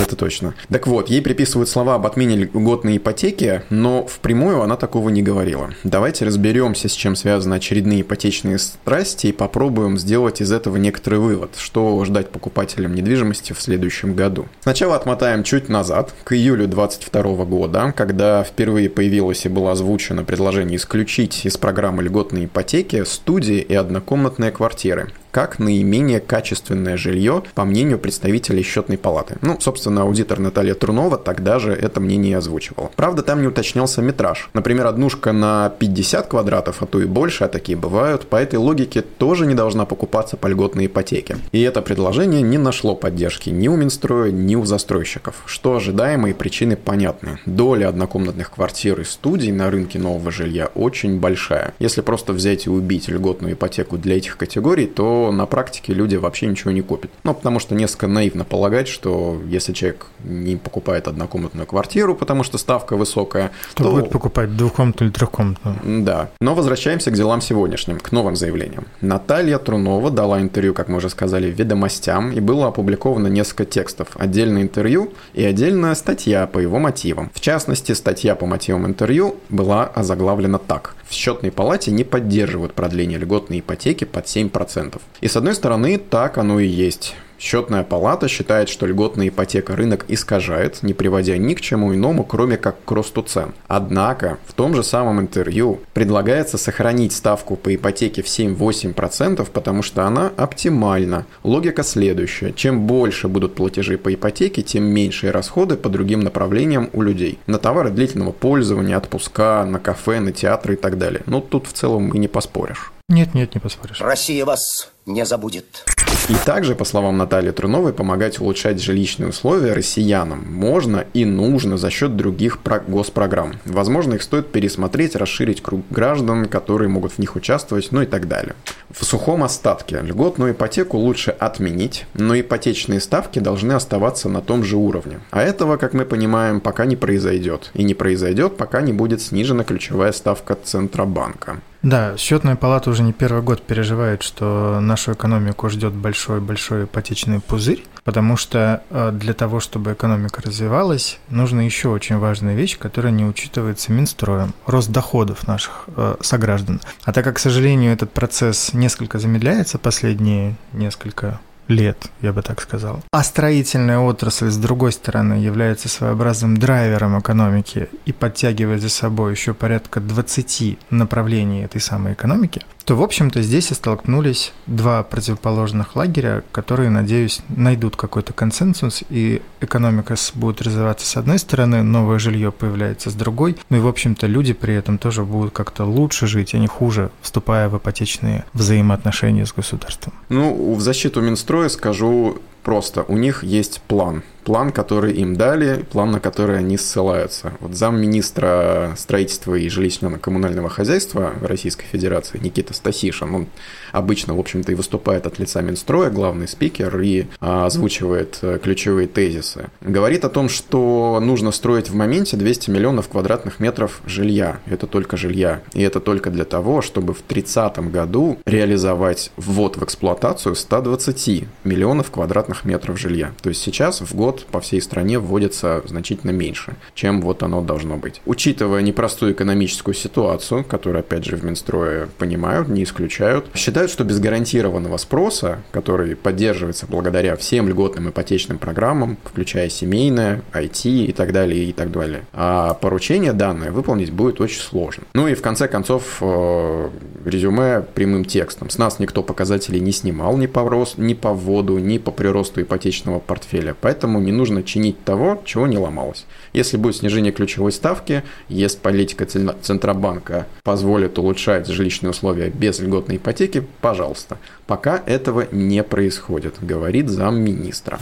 Это 0.00 0.16
точно. 0.16 0.54
Так 0.70 0.86
вот, 0.86 1.10
ей 1.10 1.20
приписывают 1.20 1.68
слова 1.68 1.96
об 1.96 2.06
отмене 2.06 2.36
льготной 2.36 2.96
ипотеки, 2.96 3.62
но 3.68 4.06
впрямую 4.06 4.62
она 4.62 4.76
такого 4.76 5.10
не 5.10 5.22
говорила. 5.22 5.70
Давайте 5.84 6.24
разберемся, 6.24 6.88
с 6.88 6.92
чем 6.92 7.14
связаны 7.16 7.54
очередные 7.54 8.00
ипотечные 8.00 8.58
страсти 8.58 9.26
и 9.26 9.32
попробуем 9.32 9.98
сделать 9.98 10.40
из 10.40 10.52
этого 10.52 10.78
некоторый 10.78 11.20
вывод, 11.20 11.50
что 11.58 12.02
ждать 12.06 12.30
покупателям 12.30 12.94
недвижимости 12.94 13.52
в 13.52 13.60
следующем 13.60 14.14
году. 14.14 14.46
Сначала 14.60 14.96
отмотаем 14.96 15.44
чуть 15.44 15.68
назад, 15.68 16.14
к 16.24 16.32
июлю 16.32 16.66
2022 16.66 17.44
года, 17.44 17.92
когда 17.94 18.42
впервые 18.42 18.88
появилось 18.88 19.44
и 19.44 19.50
было 19.50 19.72
озвучено 19.72 20.24
предложение 20.24 20.76
исключить 20.76 21.44
из 21.44 21.58
программы 21.58 22.02
льготной 22.04 22.46
ипотеки 22.46 23.04
студии 23.04 23.58
и 23.58 23.74
однокомнатные 23.74 24.50
квартиры 24.50 25.10
как 25.30 25.58
наименее 25.58 26.20
качественное 26.20 26.96
жилье, 26.96 27.42
по 27.54 27.64
мнению 27.64 27.98
представителей 27.98 28.62
счетной 28.62 28.98
палаты. 28.98 29.36
Ну, 29.42 29.58
собственно, 29.60 30.02
аудитор 30.02 30.38
Наталья 30.38 30.74
Трунова 30.74 31.18
тогда 31.18 31.58
же 31.58 31.72
это 31.72 32.00
мнение 32.00 32.38
озвучивала. 32.38 32.90
Правда, 32.96 33.22
там 33.22 33.40
не 33.40 33.48
уточнялся 33.48 34.02
метраж. 34.02 34.50
Например, 34.54 34.86
однушка 34.86 35.32
на 35.32 35.70
50 35.70 36.26
квадратов, 36.26 36.82
а 36.82 36.86
то 36.86 37.00
и 37.00 37.06
больше, 37.06 37.44
а 37.44 37.48
такие 37.48 37.76
бывают, 37.76 38.26
по 38.26 38.36
этой 38.36 38.56
логике 38.56 39.02
тоже 39.02 39.46
не 39.46 39.54
должна 39.54 39.84
покупаться 39.84 40.36
по 40.36 40.46
льготной 40.46 40.86
ипотеке. 40.86 41.36
И 41.52 41.60
это 41.62 41.82
предложение 41.82 42.42
не 42.42 42.58
нашло 42.58 42.94
поддержки 42.94 43.50
ни 43.50 43.68
у 43.68 43.76
Минстроя, 43.76 44.30
ни 44.30 44.56
у 44.56 44.64
застройщиков. 44.64 45.42
Что 45.46 45.76
ожидаемые 45.76 46.34
причины 46.34 46.76
понятны. 46.76 47.38
Доля 47.46 47.88
однокомнатных 47.88 48.50
квартир 48.50 49.00
и 49.00 49.04
студий 49.04 49.52
на 49.52 49.70
рынке 49.70 49.98
нового 49.98 50.30
жилья 50.30 50.70
очень 50.74 51.18
большая. 51.20 51.74
Если 51.78 52.00
просто 52.00 52.32
взять 52.32 52.66
и 52.66 52.70
убить 52.70 53.08
льготную 53.08 53.54
ипотеку 53.54 53.96
для 53.96 54.16
этих 54.16 54.36
категорий, 54.36 54.86
то 54.86 55.19
то 55.20 55.32
на 55.32 55.44
практике 55.44 55.92
люди 55.92 56.16
вообще 56.16 56.46
ничего 56.46 56.70
не 56.70 56.80
купят. 56.80 57.10
Ну, 57.24 57.34
потому 57.34 57.60
что 57.60 57.74
несколько 57.74 58.06
наивно 58.06 58.44
полагать, 58.44 58.88
что 58.88 59.38
если 59.46 59.74
человек 59.74 60.06
не 60.24 60.56
покупает 60.56 61.08
однокомнатную 61.08 61.66
квартиру, 61.66 62.14
потому 62.14 62.42
что 62.42 62.56
ставка 62.56 62.96
высокая, 62.96 63.50
то, 63.74 63.84
то... 63.84 63.90
будет 63.90 64.10
покупать 64.10 64.56
двухкомнатную 64.56 65.10
или 65.10 65.14
трехкомнатную. 65.14 66.04
Да. 66.04 66.30
Но 66.40 66.54
возвращаемся 66.54 67.10
к 67.10 67.14
делам 67.14 67.42
сегодняшним, 67.42 67.98
к 67.98 68.12
новым 68.12 68.34
заявлениям. 68.34 68.86
Наталья 69.02 69.58
Трунова 69.58 70.10
дала 70.10 70.40
интервью, 70.40 70.72
как 70.72 70.88
мы 70.88 70.96
уже 70.96 71.10
сказали, 71.10 71.50
ведомостям, 71.50 72.32
и 72.32 72.40
было 72.40 72.68
опубликовано 72.68 73.26
несколько 73.26 73.66
текстов. 73.66 74.08
Отдельное 74.14 74.62
интервью 74.62 75.12
и 75.34 75.44
отдельная 75.44 75.94
статья 75.94 76.46
по 76.46 76.58
его 76.60 76.78
мотивам. 76.78 77.30
В 77.34 77.40
частности, 77.40 77.92
статья 77.92 78.34
по 78.34 78.46
мотивам 78.46 78.86
интервью 78.86 79.36
была 79.50 79.84
озаглавлена 79.84 80.58
так. 80.58 80.94
В 81.10 81.12
счетной 81.12 81.50
палате 81.50 81.90
не 81.90 82.04
поддерживают 82.04 82.72
продление 82.72 83.18
льготной 83.18 83.58
ипотеки 83.58 84.04
под 84.04 84.26
7%. 84.26 85.00
И 85.20 85.26
с 85.26 85.36
одной 85.36 85.56
стороны, 85.56 85.98
так 85.98 86.38
оно 86.38 86.60
и 86.60 86.68
есть. 86.68 87.16
Счетная 87.40 87.84
палата 87.84 88.28
считает, 88.28 88.68
что 88.68 88.84
льготная 88.84 89.28
ипотека 89.28 89.74
рынок 89.74 90.04
искажает, 90.08 90.82
не 90.82 90.92
приводя 90.92 91.38
ни 91.38 91.54
к 91.54 91.62
чему 91.62 91.94
иному, 91.94 92.22
кроме 92.22 92.58
как 92.58 92.84
к 92.84 92.90
росту 92.90 93.22
цен. 93.22 93.54
Однако, 93.66 94.36
в 94.46 94.52
том 94.52 94.74
же 94.74 94.82
самом 94.82 95.20
интервью 95.20 95.80
предлагается 95.94 96.58
сохранить 96.58 97.14
ставку 97.14 97.56
по 97.56 97.74
ипотеке 97.74 98.22
в 98.22 98.26
7-8%, 98.26 99.48
потому 99.50 99.82
что 99.82 100.04
она 100.04 100.30
оптимальна. 100.36 101.24
Логика 101.42 101.82
следующая. 101.82 102.52
Чем 102.52 102.86
больше 102.86 103.26
будут 103.26 103.54
платежи 103.54 103.96
по 103.96 104.12
ипотеке, 104.12 104.60
тем 104.60 104.84
меньшие 104.84 105.30
расходы 105.30 105.78
по 105.78 105.88
другим 105.88 106.20
направлениям 106.20 106.90
у 106.92 107.00
людей. 107.00 107.38
На 107.46 107.58
товары 107.58 107.88
длительного 107.88 108.32
пользования, 108.32 108.98
отпуска, 108.98 109.64
на 109.64 109.78
кафе, 109.78 110.20
на 110.20 110.32
театры 110.32 110.74
и 110.74 110.76
так 110.76 110.98
далее. 110.98 111.22
Ну, 111.24 111.40
тут 111.40 111.66
в 111.66 111.72
целом 111.72 112.10
и 112.10 112.18
не 112.18 112.28
поспоришь. 112.28 112.92
Нет, 113.08 113.32
нет, 113.32 113.54
не 113.54 113.60
поспоришь. 113.60 114.02
Россия 114.02 114.44
вас 114.44 114.90
не 115.06 115.24
забудет. 115.24 115.84
И 116.30 116.34
также, 116.46 116.76
по 116.76 116.84
словам 116.84 117.16
Натальи 117.16 117.50
Труновой, 117.50 117.92
помогать 117.92 118.40
улучшать 118.40 118.80
жилищные 118.80 119.30
условия 119.30 119.72
россиянам 119.72 120.44
можно 120.48 121.04
и 121.12 121.24
нужно 121.24 121.76
за 121.76 121.90
счет 121.90 122.16
других 122.16 122.58
госпрограмм. 122.86 123.54
Возможно, 123.64 124.14
их 124.14 124.22
стоит 124.22 124.52
пересмотреть, 124.52 125.16
расширить 125.16 125.60
круг 125.60 125.82
граждан, 125.90 126.46
которые 126.46 126.88
могут 126.88 127.12
в 127.12 127.18
них 127.18 127.34
участвовать, 127.34 127.88
ну 127.90 128.02
и 128.02 128.06
так 128.06 128.28
далее. 128.28 128.54
В 128.90 129.04
сухом 129.04 129.42
остатке 129.42 130.00
льготную 130.02 130.52
ипотеку 130.52 130.98
лучше 130.98 131.30
отменить, 131.32 132.06
но 132.14 132.38
ипотечные 132.38 133.00
ставки 133.00 133.38
должны 133.40 133.72
оставаться 133.72 134.28
на 134.28 134.40
том 134.40 134.62
же 134.62 134.76
уровне. 134.76 135.20
А 135.30 135.42
этого, 135.42 135.76
как 135.78 135.94
мы 135.94 136.04
понимаем, 136.04 136.60
пока 136.60 136.84
не 136.84 136.94
произойдет. 136.96 137.70
И 137.74 137.82
не 137.82 137.94
произойдет, 137.94 138.56
пока 138.56 138.82
не 138.82 138.92
будет 138.92 139.20
снижена 139.20 139.64
ключевая 139.64 140.12
ставка 140.12 140.54
Центробанка. 140.54 141.60
Да, 141.82 142.16
счетная 142.18 142.56
палата 142.56 142.90
уже 142.90 143.02
не 143.02 143.14
первый 143.14 143.42
год 143.42 143.62
переживает, 143.62 144.22
что 144.22 144.80
нашу 144.80 145.14
экономику 145.14 145.70
ждет 145.70 145.94
большой-большой 145.94 146.84
ипотечный 146.84 147.40
пузырь, 147.40 147.84
потому 148.04 148.36
что 148.36 148.82
э, 148.90 149.12
для 149.12 149.32
того, 149.32 149.60
чтобы 149.60 149.94
экономика 149.94 150.42
развивалась, 150.42 151.18
нужна 151.30 151.62
еще 151.62 151.88
очень 151.88 152.18
важная 152.18 152.54
вещь, 152.54 152.78
которая 152.78 153.12
не 153.12 153.24
учитывается 153.24 153.92
Минстроем– 153.92 154.52
рост 154.66 154.90
доходов 154.90 155.48
наших 155.48 155.88
э, 155.96 156.16
сограждан. 156.20 156.80
А 157.04 157.14
так 157.14 157.24
как, 157.24 157.36
к 157.36 157.40
сожалению, 157.40 157.92
этот 157.94 158.12
процесс 158.12 158.74
несколько 158.74 159.18
замедляется 159.18 159.78
последние 159.78 160.56
несколько 160.74 161.40
лет, 161.70 162.10
я 162.20 162.32
бы 162.32 162.42
так 162.42 162.60
сказал. 162.60 163.02
А 163.12 163.22
строительная 163.22 163.98
отрасль, 163.98 164.50
с 164.50 164.56
другой 164.56 164.92
стороны, 164.92 165.34
является 165.34 165.88
своеобразным 165.88 166.56
драйвером 166.56 167.18
экономики 167.18 167.88
и 168.04 168.12
подтягивает 168.12 168.82
за 168.82 168.88
собой 168.90 169.32
еще 169.32 169.54
порядка 169.54 170.00
20 170.00 170.78
направлений 170.90 171.62
этой 171.62 171.80
самой 171.80 172.12
экономики, 172.12 172.62
то, 172.84 172.96
в 172.96 173.02
общем-то, 173.02 173.40
здесь 173.42 173.70
и 173.70 173.74
столкнулись 173.74 174.52
два 174.66 175.02
противоположных 175.04 175.94
лагеря, 175.94 176.42
которые, 176.50 176.90
надеюсь, 176.90 177.40
найдут 177.48 177.94
какой-то 177.94 178.32
консенсус, 178.32 179.04
и 179.08 179.42
экономика 179.60 180.16
будет 180.34 180.60
развиваться 180.62 181.06
с 181.06 181.16
одной 181.16 181.38
стороны, 181.38 181.84
новое 181.84 182.18
жилье 182.18 182.50
появляется 182.50 183.10
с 183.10 183.14
другой, 183.14 183.56
ну 183.68 183.76
и, 183.76 183.80
в 183.80 183.86
общем-то, 183.86 184.26
люди 184.26 184.52
при 184.54 184.74
этом 184.74 184.98
тоже 184.98 185.22
будут 185.22 185.52
как-то 185.52 185.84
лучше 185.84 186.26
жить, 186.26 186.54
а 186.54 186.58
не 186.58 186.66
хуже, 186.66 187.10
вступая 187.22 187.68
в 187.68 187.78
ипотечные 187.78 188.44
взаимоотношения 188.54 189.46
с 189.46 189.52
государством. 189.52 190.12
Ну, 190.28 190.74
в 190.74 190.80
защиту 190.80 191.20
Минстроя 191.20 191.59
скажу 191.68 192.38
просто. 192.62 193.04
У 193.08 193.16
них 193.16 193.42
есть 193.44 193.80
план 193.82 194.22
план, 194.44 194.72
который 194.72 195.12
им 195.12 195.36
дали, 195.36 195.84
план, 195.90 196.12
на 196.12 196.20
который 196.20 196.58
они 196.58 196.76
ссылаются. 196.76 197.52
Вот 197.60 197.74
замминистра 197.74 198.94
строительства 198.96 199.54
и 199.54 199.68
жилищно-коммунального 199.68 200.68
хозяйства 200.68 201.34
Российской 201.42 201.86
Федерации 201.86 202.38
Никита 202.38 202.74
Стасишин, 202.74 203.34
он 203.34 203.46
обычно, 203.92 204.34
в 204.34 204.40
общем-то, 204.40 204.72
и 204.72 204.74
выступает 204.74 205.26
от 205.26 205.38
лица 205.38 205.60
Минстроя, 205.60 206.10
главный 206.10 206.48
спикер, 206.48 207.00
и 207.00 207.26
а, 207.40 207.66
озвучивает 207.66 208.38
э, 208.42 208.58
ключевые 208.62 209.08
тезисы. 209.08 209.70
Говорит 209.80 210.24
о 210.24 210.28
том, 210.28 210.48
что 210.48 211.20
нужно 211.20 211.50
строить 211.50 211.90
в 211.90 211.94
моменте 211.94 212.36
200 212.36 212.70
миллионов 212.70 213.08
квадратных 213.08 213.60
метров 213.60 214.00
жилья. 214.06 214.60
Это 214.66 214.86
только 214.86 215.16
жилья. 215.16 215.60
И 215.74 215.82
это 215.82 216.00
только 216.00 216.30
для 216.30 216.44
того, 216.44 216.82
чтобы 216.82 217.14
в 217.14 217.22
30 217.22 217.78
году 217.90 218.38
реализовать 218.46 219.32
ввод 219.36 219.76
в 219.76 219.84
эксплуатацию 219.84 220.54
120 220.54 221.44
миллионов 221.64 222.10
квадратных 222.10 222.64
метров 222.64 222.98
жилья. 222.98 223.32
То 223.42 223.48
есть 223.48 223.62
сейчас 223.62 224.00
в 224.00 224.14
год 224.14 224.29
год 224.30 224.46
по 224.46 224.60
всей 224.60 224.80
стране 224.80 225.18
вводится 225.18 225.82
значительно 225.86 226.30
меньше, 226.30 226.76
чем 226.94 227.20
вот 227.20 227.42
оно 227.42 227.62
должно 227.62 227.96
быть. 227.96 228.20
Учитывая 228.26 228.80
непростую 228.82 229.32
экономическую 229.32 229.94
ситуацию, 229.94 230.62
которую, 230.62 231.00
опять 231.00 231.24
же, 231.24 231.36
в 231.36 231.44
Минстрое 231.44 232.08
понимают, 232.18 232.68
не 232.68 232.84
исключают, 232.84 233.46
считают, 233.54 233.90
что 233.90 234.04
без 234.04 234.20
гарантированного 234.20 234.98
спроса, 234.98 235.58
который 235.72 236.14
поддерживается 236.14 236.86
благодаря 236.86 237.34
всем 237.36 237.68
льготным 237.68 238.10
ипотечным 238.10 238.58
программам, 238.58 239.18
включая 239.24 239.68
семейное, 239.68 240.42
IT 240.52 240.88
и 240.88 241.12
так 241.12 241.32
далее, 241.32 241.64
и 241.64 241.72
так 241.72 241.90
далее, 241.90 242.22
а 242.32 242.74
поручение 242.74 243.32
данное 243.32 243.72
выполнить 243.72 244.12
будет 244.12 244.40
очень 244.40 244.60
сложно. 244.60 245.04
Ну 245.14 245.26
и 245.26 245.34
в 245.34 245.42
конце 245.42 245.66
концов, 245.66 246.18
э, 246.20 246.88
резюме 247.24 247.80
прямым 247.94 248.24
текстом. 248.24 248.70
С 248.70 248.78
нас 248.78 249.00
никто 249.00 249.24
показателей 249.24 249.80
не 249.80 249.92
снимал 249.92 250.36
ни 250.36 250.46
по, 250.46 250.68
рост, 250.68 250.98
ни 250.98 251.14
по 251.14 251.32
вводу, 251.32 251.78
ни 251.78 251.98
по 251.98 252.12
приросту 252.12 252.62
ипотечного 252.62 253.18
портфеля, 253.18 253.74
поэтому 253.80 254.19
не 254.24 254.32
нужно 254.32 254.62
чинить 254.62 255.02
того, 255.04 255.42
чего 255.44 255.66
не 255.66 255.78
ломалось. 255.78 256.26
Если 256.52 256.76
будет 256.76 256.96
снижение 256.96 257.32
ключевой 257.32 257.72
ставки, 257.72 258.22
если 258.48 258.78
политика 258.78 259.26
Центробанка 259.26 260.46
позволит 260.62 261.18
улучшать 261.18 261.66
жилищные 261.66 262.10
условия 262.10 262.50
без 262.50 262.78
льготной 262.80 263.16
ипотеки, 263.16 263.66
пожалуйста. 263.80 264.38
Пока 264.66 265.02
этого 265.06 265.46
не 265.50 265.82
происходит, 265.82 266.56
говорит 266.60 267.08
замминистра. 267.08 267.98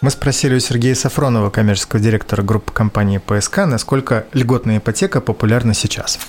Мы 0.00 0.10
спросили 0.10 0.54
у 0.54 0.60
Сергея 0.60 0.94
Сафронова, 0.94 1.50
коммерческого 1.50 2.00
директора 2.00 2.42
группы 2.42 2.72
компании 2.72 3.18
ПСК, 3.18 3.66
насколько 3.66 4.26
льготная 4.32 4.78
ипотека 4.78 5.20
популярна 5.20 5.74
сейчас. 5.74 6.20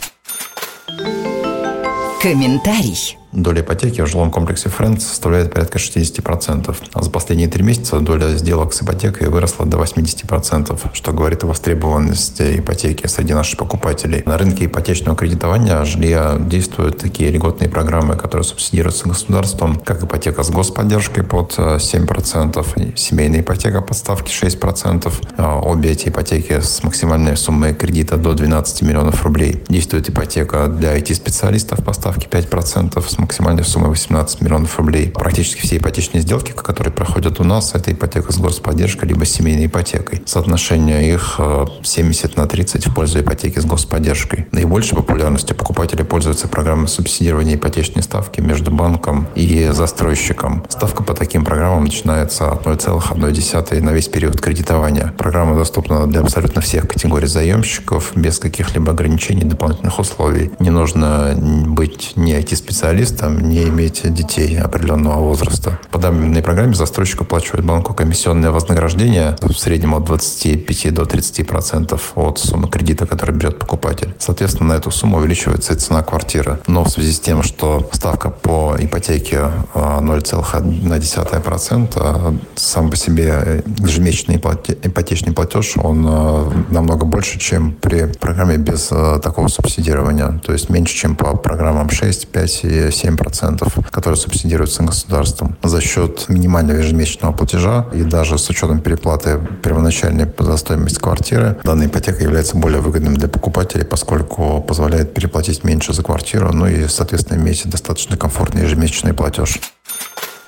Комментарий. 2.22 3.18
Доля 3.32 3.62
ипотеки 3.62 4.02
в 4.02 4.08
жилом 4.08 4.32
комплексе 4.32 4.70
Friends 4.70 5.02
составляет 5.02 5.54
порядка 5.54 5.78
60%, 5.78 6.76
а 6.94 7.04
за 7.04 7.10
последние 7.12 7.48
три 7.48 7.64
месяца 7.64 8.00
доля 8.00 8.36
сделок 8.36 8.74
с 8.74 8.82
ипотекой 8.82 9.30
выросла 9.30 9.68
до 9.68 9.78
80%, 9.78 10.90
что 10.94 11.14
говорит 11.14 11.44
о 11.44 11.48
востребованности 11.48 12.60
ипотеки 12.60 13.06
среди 13.06 13.34
наших 13.34 13.60
покупателей. 13.60 14.24
На 14.26 14.40
рынке 14.40 14.66
ипотечного 14.66 15.16
кредитования 15.16 15.84
жилья 15.86 16.38
действуют 16.40 16.98
такие 16.98 17.30
льготные 17.30 17.70
программы, 17.70 18.16
которые 18.16 18.46
субсидируются 18.46 19.08
государством, 19.08 19.76
как 19.76 20.04
ипотека 20.04 20.42
с 20.42 20.50
господдержкой 20.50 21.24
под 21.24 21.54
7%, 21.58 22.66
э, 22.78 22.96
семейная 22.96 23.42
ипотека 23.42 23.82
под 23.82 23.96
ставки 23.96 24.32
6%. 24.32 25.22
А 25.38 25.60
обе 25.60 25.92
эти 25.92 26.10
ипотеки 26.10 26.62
с 26.62 26.84
максимальной 26.84 27.38
суммой 27.38 27.76
кредита 27.76 28.18
до 28.18 28.34
12 28.34 28.82
миллионов 28.82 29.24
рублей. 29.24 29.62
Действует 29.70 30.10
ипотека 30.10 30.68
для 30.68 30.98
IT-специалистов 30.98 31.84
по 31.84 31.94
ставке 31.94 32.28
5%, 32.28 33.08
с 33.08 33.19
максимальной 33.20 33.64
суммой 33.64 33.90
18 33.90 34.42
миллионов 34.42 34.78
рублей. 34.78 35.10
Практически 35.10 35.62
все 35.62 35.78
ипотечные 35.78 36.22
сделки, 36.22 36.52
которые 36.52 36.94
проходят 36.94 37.40
у 37.40 37.44
нас, 37.44 37.74
это 37.76 37.92
ипотека 37.92 38.32
с 38.32 38.38
господдержкой, 38.38 39.10
либо 39.10 39.26
семейной 39.26 39.68
ипотекой. 39.68 40.22
Соотношение 40.26 41.14
их 41.14 41.40
70 41.84 42.26
э, 42.26 42.40
на 42.40 42.48
30 42.48 42.88
в 42.88 42.94
пользу 42.94 43.20
ипотеки 43.22 43.60
с 43.60 43.66
господдержкой. 43.66 44.48
Наибольшей 44.52 44.96
популярностью 44.96 45.56
покупатели 45.56 46.04
пользуются 46.04 46.48
программой 46.48 46.88
субсидирования 46.88 47.56
ипотечной 47.56 48.04
ставки 48.04 48.42
между 48.42 48.72
банком 48.72 49.28
и 49.36 49.70
застройщиком. 49.72 50.66
Ставка 50.70 51.04
по 51.04 51.14
таким 51.14 51.44
программам 51.44 51.84
начинается 51.84 52.52
от 52.52 52.66
0,1 52.66 53.82
на 53.82 53.92
весь 53.92 54.08
период 54.08 54.40
кредитования. 54.40 55.14
Программа 55.18 55.56
доступна 55.56 56.08
для 56.08 56.22
абсолютно 56.22 56.62
всех 56.62 56.88
категорий 56.88 57.28
заемщиков 57.28 58.12
без 58.16 58.40
каких-либо 58.40 58.92
ограничений, 58.92 59.44
дополнительных 59.44 60.00
условий. 60.00 60.52
Не 60.60 60.70
нужно 60.70 61.36
быть 61.38 62.14
ни 62.16 62.36
IT-специалистом, 62.36 63.09
специалистам 63.10 63.50
не 63.50 63.64
иметь 63.64 64.14
детей 64.14 64.60
определенного 64.60 65.20
возраста. 65.20 65.80
По 65.92 66.00
данной 66.00 66.42
программе 66.42 66.74
застройщик 66.74 67.22
оплачивает 67.22 67.66
банку 67.66 67.94
комиссионное 67.94 68.52
вознаграждение 68.52 69.36
в 69.42 69.54
среднем 69.54 69.96
от 69.96 70.06
25 70.06 70.94
до 70.94 71.06
30 71.06 71.48
процентов 71.48 72.12
от 72.16 72.40
суммы 72.40 72.70
кредита, 72.70 73.06
который 73.06 73.36
берет 73.36 73.60
покупатель. 73.60 74.14
Соответственно, 74.20 74.70
на 74.70 74.78
эту 74.78 74.92
сумму 74.92 75.18
увеличивается 75.18 75.74
и 75.74 75.76
цена 75.76 76.04
квартиры. 76.04 76.60
Но 76.68 76.84
в 76.84 76.90
связи 76.90 77.12
с 77.12 77.20
тем, 77.20 77.44
что 77.44 77.90
ставка 77.92 78.30
по 78.30 78.76
ипотеке 78.80 79.52
0,1%, 79.74 81.92
а, 81.96 82.36
сам 82.56 82.90
по 82.90 82.96
себе 82.96 83.64
ежемесячный 83.80 84.36
ипотечный 84.36 85.34
платеж, 85.34 85.74
он 85.78 86.06
а, 86.08 86.52
намного 86.70 87.06
больше, 87.06 87.40
чем 87.40 87.72
при 87.72 88.06
программе 88.20 88.58
без 88.58 88.90
а, 88.92 89.20
такого 89.20 89.48
субсидирования. 89.48 90.40
То 90.46 90.54
есть 90.54 90.70
меньше, 90.70 90.96
чем 90.96 91.16
по 91.16 91.36
программам 91.36 91.90
6, 91.90 92.28
5 92.28 92.60
и 92.64 92.92
7 92.92 92.99
процентов, 93.18 93.78
которые 93.92 94.18
субсидируются 94.18 94.84
государством. 94.84 95.58
За 95.64 95.82
счет 95.82 96.26
минимального 96.30 96.78
ежемесячного 96.78 97.34
платежа 97.34 97.88
и 97.94 98.04
даже 98.04 98.38
с 98.38 98.50
учетом 98.50 98.82
переплаты 98.82 99.40
первоначальной 99.64 100.28
за 100.38 100.58
стоимость 100.58 101.00
квартиры, 101.00 101.58
данная 101.64 101.88
ипотека 101.88 102.24
является 102.24 102.58
более 102.58 102.82
выгодным 102.82 103.16
для 103.16 103.28
покупателей, 103.28 103.86
поскольку 103.86 104.62
позволяет 104.62 105.14
переплатить 105.14 105.64
меньше 105.64 105.94
за 105.94 106.04
квартиру, 106.04 106.52
ну 106.54 106.68
и, 106.68 106.88
соответственно, 106.88 107.40
иметь 107.40 107.68
достаточно 107.70 108.18
комфортный 108.18 108.64
ежемесячный 108.64 109.14
платеж. 109.14 109.60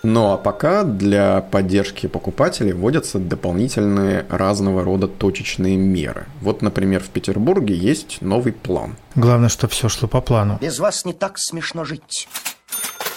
Ну 0.04 0.32
а 0.32 0.38
пока 0.38 0.84
для 0.84 1.42
поддержки 1.42 2.08
покупателей 2.08 2.74
вводятся 2.74 3.20
дополнительные 3.20 4.26
разного 4.30 4.84
рода 4.84 5.08
точечные 5.08 5.78
меры. 5.78 6.26
Вот, 6.42 6.62
например, 6.62 7.02
в 7.02 7.10
Петербурге 7.10 7.76
есть 7.76 8.22
новый 8.22 8.54
план. 8.54 8.96
Главное, 9.16 9.50
чтобы 9.50 9.74
все 9.74 9.90
шло 9.90 10.08
по 10.08 10.22
плану. 10.22 10.58
Без 10.60 10.80
вас 10.80 11.06
не 11.06 11.14
так 11.14 11.38
смешно 11.38 11.86
жить. 11.86 12.28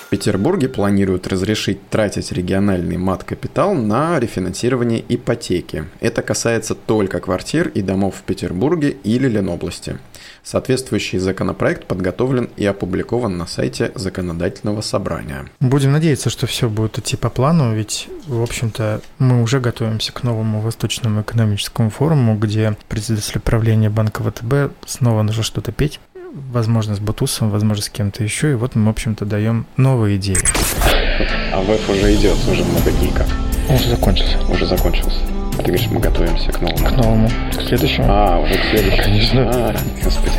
В 0.06 0.08
Петербурге 0.10 0.68
планируют 0.68 1.26
разрешить 1.26 1.88
тратить 1.88 2.30
региональный 2.30 2.98
мат-капитал 2.98 3.74
на 3.74 4.20
рефинансирование 4.20 5.02
ипотеки. 5.08 5.86
Это 6.00 6.22
касается 6.22 6.74
только 6.74 7.18
квартир 7.18 7.68
и 7.68 7.82
домов 7.82 8.16
в 8.16 8.22
Петербурге 8.22 8.90
или 9.02 9.26
Ленобласти. 9.26 9.98
Соответствующий 10.44 11.18
законопроект 11.18 11.86
подготовлен 11.86 12.50
и 12.56 12.66
опубликован 12.66 13.38
на 13.38 13.46
сайте 13.46 13.90
законодательного 13.94 14.82
собрания. 14.82 15.46
Будем 15.60 15.92
надеяться, 15.92 16.28
что 16.28 16.46
все 16.46 16.68
будет 16.68 16.98
идти 16.98 17.16
по 17.16 17.30
плану, 17.30 17.74
ведь, 17.74 18.08
в 18.26 18.42
общем-то, 18.42 19.00
мы 19.18 19.42
уже 19.42 19.58
готовимся 19.58 20.12
к 20.12 20.22
новому 20.22 20.60
Восточному 20.60 21.22
экономическому 21.22 21.88
форуму, 21.88 22.36
где 22.36 22.76
председатель 22.88 23.40
правления 23.40 23.88
Банка 23.88 24.22
ВТБ 24.22 24.74
снова 24.86 25.22
нужно 25.22 25.42
что-то 25.42 25.72
петь 25.72 25.98
возможно, 26.52 26.96
с 26.96 26.98
Батусом, 26.98 27.50
возможно, 27.50 27.82
с 27.82 27.88
кем-то 27.88 28.24
еще. 28.24 28.52
И 28.52 28.54
вот 28.54 28.74
мы, 28.74 28.86
в 28.86 28.88
общем-то, 28.90 29.24
даем 29.24 29.66
новые 29.76 30.16
идеи. 30.16 30.36
А 31.52 31.62
веб 31.62 31.88
уже 31.88 32.14
идет, 32.14 32.36
уже 32.50 32.64
много 32.64 32.90
гика. 32.90 33.24
Он 33.68 33.76
уже 33.76 33.90
закончился. 33.90 34.38
Уже 34.48 34.66
закончился. 34.66 35.20
Ты 35.64 35.71
говоришь, 35.71 35.88
мы 35.90 35.99
готовимся 35.99 36.52
к 36.52 36.61
новому. 36.61 36.87
К 36.87 36.90
новому. 36.92 37.30
К 37.56 37.62
следующему. 37.62 38.06
А, 38.11 38.38
уже 38.38 38.52
к 38.54 38.64
следующему. 38.71 39.02
Конечно. 39.02 39.50
А, 39.50 39.75
господи. 40.04 40.35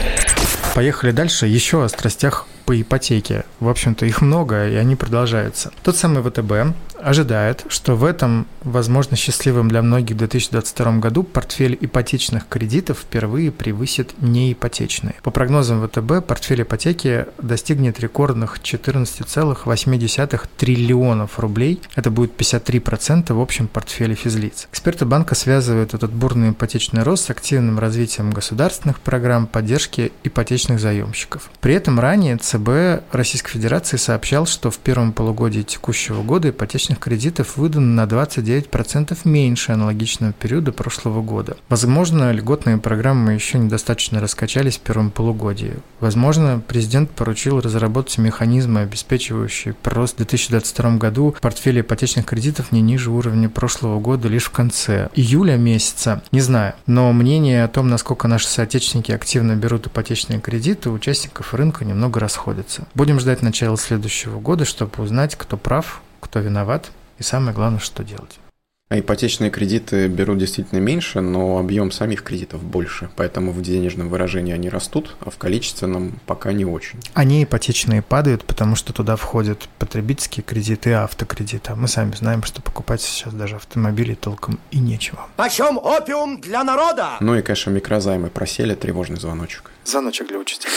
Поехали 0.76 1.12
дальше. 1.12 1.48
Еще 1.48 1.84
о 1.84 1.90
страстях 1.90 2.46
по 2.66 2.80
ипотеке. 2.80 3.44
В 3.60 3.68
общем-то, 3.68 4.06
их 4.06 4.22
много, 4.22 4.68
и 4.68 4.76
они 4.76 4.96
продолжаются. 4.96 5.72
Тот 5.82 5.98
самый 5.98 6.22
ВТБ 6.22 6.76
ожидает, 7.06 7.66
что 7.70 7.96
в 7.96 8.04
этом, 8.04 8.48
возможно, 8.64 9.16
счастливом 9.16 9.70
для 9.70 9.82
многих 9.84 10.18
2022 10.18 10.98
году 10.98 11.24
портфель 11.24 11.78
ипотечных 11.80 12.48
кредитов 12.48 13.00
впервые 13.00 13.52
превысит 13.52 14.16
неипотечные. 14.22 15.16
По 15.22 15.30
прогнозам 15.30 15.88
ВТБ, 15.88 16.26
портфель 16.26 16.64
ипотеки 16.64 17.28
достигнет 17.38 18.00
рекордных 18.00 18.60
14,8 18.60 20.42
триллионов 20.58 21.40
рублей. 21.40 21.80
Это 21.96 22.10
будет 22.10 22.34
53% 22.40 23.34
в 23.34 23.40
общем 23.40 23.68
портфеле 23.68 24.16
физлиц. 24.16 24.68
Эксперты 24.72 25.06
банка 25.06 25.36
связывают 25.36 25.94
этот 25.94 26.12
бурный 26.12 26.50
ипотечный 26.52 27.04
рост 27.04 27.26
с 27.26 27.30
активным 27.30 27.78
развитием 27.78 28.32
государственных 28.32 29.00
программ 29.00 29.46
поддержки 29.46 30.12
ипотечных 30.24 30.80
заемщиков. 30.80 31.52
При 31.62 31.76
этом 31.76 32.00
ранее 32.00 32.38
ЦБ 32.38 33.04
Российской 33.14 33.52
Федерации 33.52 33.98
сообщал, 33.98 34.48
что 34.48 34.72
в 34.72 34.80
первом 34.80 35.14
полугодии 35.14 35.62
текущего 35.62 36.24
года 36.24 36.50
ипотечных 36.50 36.95
кредитов 37.00 37.58
выдано 37.58 38.06
на 38.06 38.10
29% 38.10 39.18
меньше 39.24 39.72
аналогичного 39.72 40.34
периода 40.34 40.72
прошлого 40.72 41.22
года. 41.22 41.58
Возможно, 41.70 42.32
льготные 42.32 42.78
программы 42.78 43.34
еще 43.34 43.58
недостаточно 43.58 44.20
раскачались 44.20 44.78
в 44.78 44.82
первом 44.82 45.12
полугодии. 45.12 45.74
Возможно, 46.00 46.62
президент 46.66 47.12
поручил 47.12 47.60
разработать 47.62 48.18
механизмы, 48.18 48.82
обеспечивающие 48.82 49.74
прирост 49.74 50.16
в 50.16 50.18
2022 50.18 50.98
году 50.98 51.36
портфеля 51.42 51.82
ипотечных 51.82 52.26
кредитов 52.26 52.72
не 52.72 52.82
ниже 52.82 53.12
уровня 53.12 53.50
прошлого 53.50 54.00
года 54.00 54.28
лишь 54.28 54.46
в 54.46 54.52
конце 54.52 55.10
июля 55.16 55.58
месяца. 55.58 56.24
Не 56.32 56.42
знаю, 56.42 56.74
но 56.86 57.12
мнение 57.14 57.64
о 57.64 57.68
том, 57.68 57.90
насколько 57.90 58.28
наши 58.28 58.48
соотечественники 58.48 59.12
активно 59.12 59.56
берут 59.56 59.88
ипотечные 59.88 60.40
кредиты, 60.40 60.90
у 60.90 60.94
участников 60.94 61.54
рынка 61.54 61.86
немного 61.86 62.20
расходятся. 62.20 62.88
Будем 62.94 63.20
ждать 63.20 63.42
начала 63.42 63.78
следующего 63.78 64.40
года, 64.40 64.66
чтобы 64.66 65.04
узнать, 65.04 65.36
кто 65.36 65.58
прав, 65.58 66.02
кто 66.26 66.40
виноват 66.40 66.92
и 67.20 67.24
самое 67.24 67.56
главное, 67.56 67.80
что 67.80 68.04
делать. 68.04 68.40
А 68.88 69.00
ипотечные 69.00 69.50
кредиты 69.50 70.08
берут 70.08 70.38
действительно 70.38 70.78
меньше, 70.78 71.20
но 71.20 71.58
объем 71.58 71.92
самих 71.92 72.22
кредитов 72.22 72.64
больше, 72.64 73.10
поэтому 73.16 73.52
в 73.52 73.60
денежном 73.62 74.10
выражении 74.10 74.54
они 74.54 74.70
растут, 74.70 75.16
а 75.22 75.32
в 75.32 75.38
количественном 75.38 76.20
пока 76.28 76.54
не 76.54 76.66
очень. 76.66 77.00
Они 77.16 77.44
ипотечные 77.44 78.04
падают, 78.04 78.46
потому 78.46 78.76
что 78.76 78.94
туда 78.94 79.16
входят 79.16 79.68
потребительские 79.80 80.44
кредиты 80.44 80.92
и 80.92 80.94
автокредиты. 80.94 81.72
А 81.72 81.76
мы 81.76 81.88
сами 81.88 82.12
знаем, 82.12 82.44
что 82.44 82.62
покупать 82.62 83.02
сейчас 83.02 83.34
даже 83.34 83.56
автомобили 83.56 84.14
толком 84.14 84.60
и 84.70 84.78
нечего. 84.78 85.26
Почем 85.36 85.80
опиум 85.80 86.40
для 86.40 86.64
народа? 86.64 87.18
Ну 87.22 87.36
и, 87.36 87.42
конечно, 87.42 87.72
микрозаймы 87.72 88.30
просели, 88.30 88.76
тревожный 88.76 89.18
звоночек. 89.18 89.72
Звоночек 89.84 90.28
для 90.28 90.38
учителя. 90.38 90.72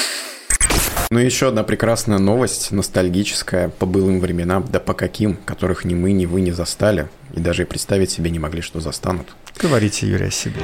Ну 1.11 1.21
и 1.21 1.25
еще 1.25 1.49
одна 1.49 1.63
прекрасная 1.63 2.19
новость, 2.19 2.71
ностальгическая, 2.71 3.71
по 3.71 3.87
былым 3.87 4.21
временам, 4.21 4.67
да 4.71 4.79
по 4.79 4.93
каким, 4.93 5.37
которых 5.37 5.85
ни 5.85 5.95
мы, 5.95 6.13
ни 6.13 6.27
вы 6.27 6.43
не 6.43 6.53
застали, 6.53 7.09
и 7.35 7.41
даже 7.41 7.63
и 7.63 7.65
представить 7.65 8.11
себе 8.11 8.31
не 8.31 8.39
могли, 8.39 8.61
что 8.61 8.81
застанут. 8.81 9.29
Говорите, 9.59 10.07
Юрий, 10.07 10.27
о 10.27 10.31
себе. 10.31 10.61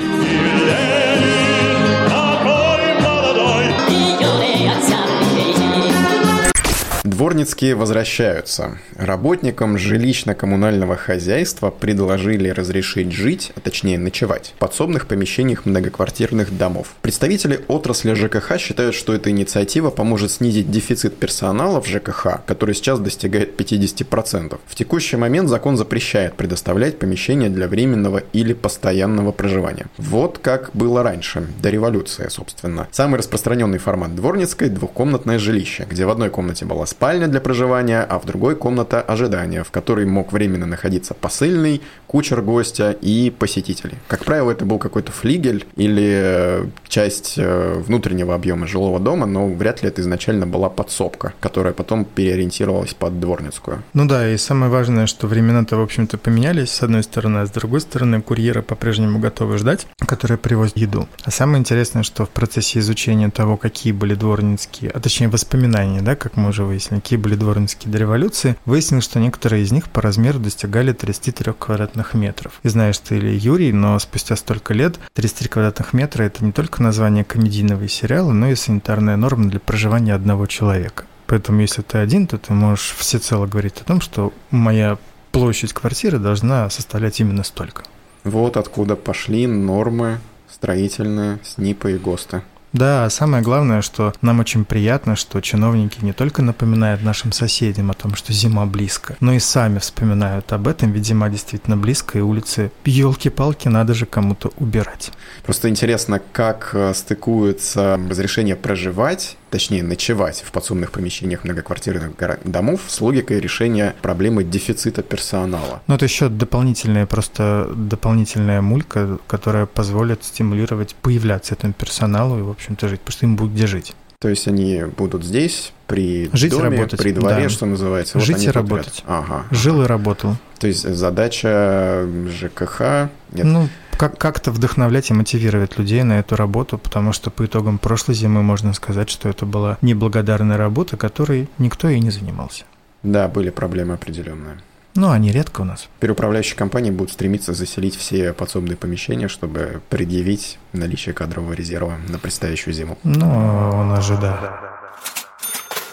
Дворницкие 7.45 7.75
возвращаются. 7.75 8.79
Работникам 8.97 9.77
жилищно-коммунального 9.77 10.97
хозяйства 10.97 11.69
предложили 11.69 12.49
разрешить 12.49 13.13
жить, 13.13 13.53
а 13.55 13.61
точнее 13.61 13.99
ночевать, 13.99 14.55
в 14.57 14.59
подсобных 14.59 15.07
помещениях 15.07 15.67
многоквартирных 15.67 16.57
домов. 16.57 16.95
Представители 17.03 17.61
отрасли 17.69 18.15
ЖКХ 18.15 18.57
считают, 18.59 18.95
что 18.95 19.13
эта 19.13 19.29
инициатива 19.29 19.91
поможет 19.91 20.31
снизить 20.31 20.71
дефицит 20.71 21.19
персонала 21.19 21.83
в 21.83 21.87
ЖКХ, 21.87 22.41
который 22.47 22.75
сейчас 22.75 22.99
достигает 22.99 23.61
50%. 23.61 24.59
В 24.65 24.75
текущий 24.75 25.17
момент 25.19 25.51
закон 25.51 25.77
запрещает 25.77 26.37
предоставлять 26.37 26.99
помещения 26.99 27.51
для 27.51 27.69
временного 27.69 28.23
или 28.33 28.55
постоянного 28.55 29.33
проживания. 29.33 29.85
Вот 29.99 30.39
как 30.39 30.71
было 30.73 31.03
раньше, 31.03 31.47
до 31.61 31.69
революции, 31.69 32.29
собственно. 32.31 32.89
Самый 32.91 33.19
распространенный 33.19 33.77
формат 33.77 34.15
дворницкой– 34.15 34.69
двухкомнатное 34.71 35.39
жилище, 35.39 35.87
где 35.91 36.07
в 36.07 36.11
одной 36.11 36.31
комнате 36.31 36.65
была 36.65 36.87
спальня 36.87 37.34
для 37.35 37.41
проживания, 37.41 38.01
а 38.03 38.21
в 38.21 38.27
другой 38.27 38.55
комната 38.55 39.01
ожидания, 39.01 39.65
в 39.65 39.73
которой 39.73 40.07
мог 40.07 40.33
временно 40.33 40.67
находиться 40.67 41.15
посыльный, 41.15 41.83
кучер 42.07 42.43
гостя 42.43 42.93
и 42.93 43.31
посетители. 43.37 43.95
Как 44.07 44.25
правило, 44.25 44.53
это 44.53 44.65
был 44.65 44.79
какой-то 44.79 45.11
флигель 45.11 45.67
или 45.75 46.13
э, 46.15 46.67
часть 46.87 47.35
э, 47.37 47.83
внутреннего 47.85 48.37
объема 48.37 48.69
жилого 48.69 49.01
дома, 49.01 49.27
но 49.27 49.49
вряд 49.49 49.83
ли 49.83 49.89
это 49.89 50.01
изначально 50.01 50.47
была 50.47 50.69
подсобка, 50.69 51.33
которая 51.41 51.73
потом 51.73 52.05
переориентировалась 52.05 52.95
под 52.95 53.19
дворницкую. 53.19 53.83
Ну 53.95 54.07
да, 54.07 54.31
и 54.31 54.37
самое 54.37 54.71
важное, 54.71 55.07
что 55.09 55.27
времена-то, 55.27 55.77
в 55.77 55.83
общем-то, 55.83 56.19
поменялись, 56.19 56.71
с 56.71 56.85
одной 56.85 57.03
стороны, 57.03 57.39
а 57.39 57.47
с 57.47 57.51
другой 57.51 57.81
стороны, 57.81 58.23
курьеры 58.23 58.63
по-прежнему 58.63 59.19
готовы 59.19 59.59
ждать, 59.59 59.89
которые 60.07 60.39
привозят 60.39 60.77
еду. 60.77 61.09
А 61.25 61.33
самое 61.33 61.59
интересное, 61.59 62.05
что 62.05 62.27
в 62.27 62.31
процессе 62.31 62.79
изучения 62.79 63.29
того, 63.29 63.57
какие 63.57 63.93
были 63.93 64.15
дворницкие, 64.15 64.93
а 64.93 65.01
точнее 65.01 65.27
воспоминания, 65.27 66.01
да, 66.01 66.15
как 66.15 66.37
мы 66.37 66.51
уже 66.51 66.63
выяснили, 66.63 67.01
какие 67.01 67.24
были 67.25 67.37
дворницкие 67.37 67.91
до 67.91 67.97
революции, 67.97 68.57
выяснилось, 68.67 69.05
что 69.05 69.19
некоторые 69.19 69.63
из 69.63 69.73
них 69.73 69.89
по 69.89 70.03
размеру 70.03 70.39
достигали 70.39 70.93
33 70.93 71.55
квадратных 71.59 72.13
метров. 72.13 72.61
И 72.63 72.69
знаешь 72.69 72.99
ты 72.99 73.17
или 73.17 73.31
Юрий, 73.35 73.73
но 73.73 73.99
спустя 73.99 74.37
столько 74.37 74.75
лет 74.75 75.01
33 75.15 75.49
квадратных 75.49 75.95
метра– 75.95 76.23
это 76.25 76.45
не 76.45 76.53
только 76.53 76.83
название 76.83 77.25
комедийного 77.25 77.89
сериала, 77.89 78.33
но 78.33 78.49
и 78.49 78.55
санитарная 78.55 79.17
норма 79.17 79.49
для 79.49 79.59
проживания 79.59 80.15
одного 80.15 80.47
человека. 80.47 81.07
Поэтому 81.27 81.63
если 81.63 81.81
ты 81.81 81.97
один, 81.97 82.27
то 82.27 82.37
ты 82.37 82.53
можешь 82.53 82.95
всецело 82.99 83.47
говорить 83.47 83.81
о 83.81 83.85
том, 83.85 84.03
что 84.03 84.35
моя 84.51 84.99
площадь 85.33 85.73
квартиры 85.73 86.19
должна 86.19 86.69
составлять 86.69 87.19
именно 87.21 87.43
столько. 87.43 87.85
Вот 88.23 88.59
откуда 88.59 88.97
пошли 88.97 89.47
нормы 89.47 90.21
строительные 90.51 91.39
СНИПа 91.43 91.89
и 91.89 91.99
ГОСТа. 91.99 92.43
Да, 92.75 93.09
самое 93.09 93.41
главное, 93.41 93.83
что 93.83 94.13
нам 94.21 94.41
очень 94.41 94.65
приятно, 94.65 95.15
что 95.15 95.41
чиновники 95.41 95.99
не 96.05 96.13
только 96.13 96.43
напоминают 96.43 97.05
нашим 97.05 97.31
соседям 97.31 97.93
о 97.93 97.95
том, 97.95 98.17
что 98.17 98.33
зима 98.33 98.67
близко, 98.67 99.17
но 99.21 99.33
и 99.33 99.39
сами 99.39 99.79
вспоминают 99.79 100.53
об 100.53 100.67
этом, 100.67 100.91
ведь 100.91 101.07
зима 101.07 101.29
действительно 101.29 101.77
близко, 101.77 102.19
и 102.19 102.21
улицы, 102.21 102.73
елки-палки, 102.85 103.69
надо 103.69 103.95
же 103.95 104.07
кому-то 104.07 104.53
убирать. 104.57 105.13
Просто 105.45 105.69
интересно, 105.69 106.21
как 106.33 106.71
э, 106.73 106.93
стыкуется 106.95 108.01
разрешение 108.11 108.57
проживать 108.57 109.37
точнее 109.55 109.85
ночевать 109.85 110.43
в 110.45 110.51
подсобных 110.51 110.91
помещениях 110.91 111.45
многоквартирных 111.45 112.15
домов 112.43 112.81
с 112.89 113.01
логикой 113.01 113.39
решения 113.39 113.95
проблемы 114.03 114.43
дефицита 114.43 115.05
персонала. 115.05 115.81
Ну, 115.87 115.95
это 115.95 116.07
еще 116.07 116.29
дополнительная, 116.29 117.07
просто 117.07 117.71
дополнительная 117.73 118.61
мулька, 118.63 119.19
которая 119.29 119.67
позволит 119.67 120.25
стимулировать 120.25 120.97
появляться 120.97 121.55
этому 121.55 121.73
персоналу 121.73 122.41
и, 122.41 122.43
в 122.43 122.51
общем-то, 122.51 122.89
жить, 122.89 123.01
потому 123.03 123.13
что 123.13 123.27
им 123.27 123.37
будет 123.37 123.53
где 123.53 123.69
жить. 123.69 123.95
То 124.19 124.29
есть 124.29 124.49
они 124.49 124.83
будут 124.97 125.25
здесь, 125.25 125.73
при 125.87 126.29
Жить 126.33 126.51
доме, 126.51 126.71
работать, 126.71 126.99
при 126.99 127.13
дворе, 127.13 127.45
да. 127.45 127.49
что 127.49 127.67
называется. 127.67 128.19
Жить 128.19 128.37
они 128.39 128.47
и 128.47 128.51
работать. 128.51 129.05
Ага. 129.07 129.45
Жил 129.53 129.83
и 129.83 129.87
работал. 129.87 130.37
То 130.59 130.67
есть 130.67 130.83
задача 130.83 132.09
ЖКХ... 132.41 133.11
Нет, 133.33 133.45
Ну, 133.45 133.69
как- 133.97 134.19
как-то 134.19 134.51
вдохновлять 134.51 135.11
и 135.11 135.15
мотивировать 135.15 135.79
людей 135.79 136.03
на 136.03 136.19
эту 136.19 136.37
работу, 136.37 136.79
потому 136.79 137.13
что 137.13 137.31
по 137.31 137.45
итогам 137.45 137.79
прошлой 137.79 138.15
зимы 138.15 138.43
можно 138.43 138.73
сказать, 138.75 139.11
что 139.11 139.29
это 139.29 139.47
была 139.47 139.79
неблагодарная 139.83 140.57
работа, 140.57 140.97
которой 140.97 141.49
никто 141.59 141.89
и 141.89 142.01
не 142.01 142.11
занимался. 142.11 142.65
Да, 143.03 143.29
были 143.29 143.51
проблемы 143.51 143.95
определенные. 143.95 144.57
Ну, 144.97 145.11
они 145.11 145.33
редко 145.33 145.63
у 145.63 145.65
нас. 145.65 145.89
Переуправляющие 145.99 146.57
компании 146.57 146.93
будут 146.93 147.13
стремиться 147.13 147.53
заселить 147.53 147.97
все 147.97 148.33
подсобные 148.33 148.77
помещения, 148.77 149.27
чтобы 149.27 149.81
предъявить 149.89 150.59
наличие 150.73 151.13
кадрового 151.15 151.53
резерва 151.53 151.97
на 152.09 152.19
предстоящую 152.21 152.75
зиму. 152.75 152.97
Ну, 153.03 153.27
у 153.27 153.83
нас 153.85 154.07
же 154.07 154.17
да. 154.17 154.61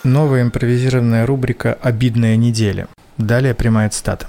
Новая 0.03 0.43
импровизированная 0.43 1.25
рубрика 1.25 1.77
«Обидная 1.81 2.35
неделя». 2.35 2.87
Далее 3.17 3.53
прямая 3.53 3.89
цитата. 3.89 4.27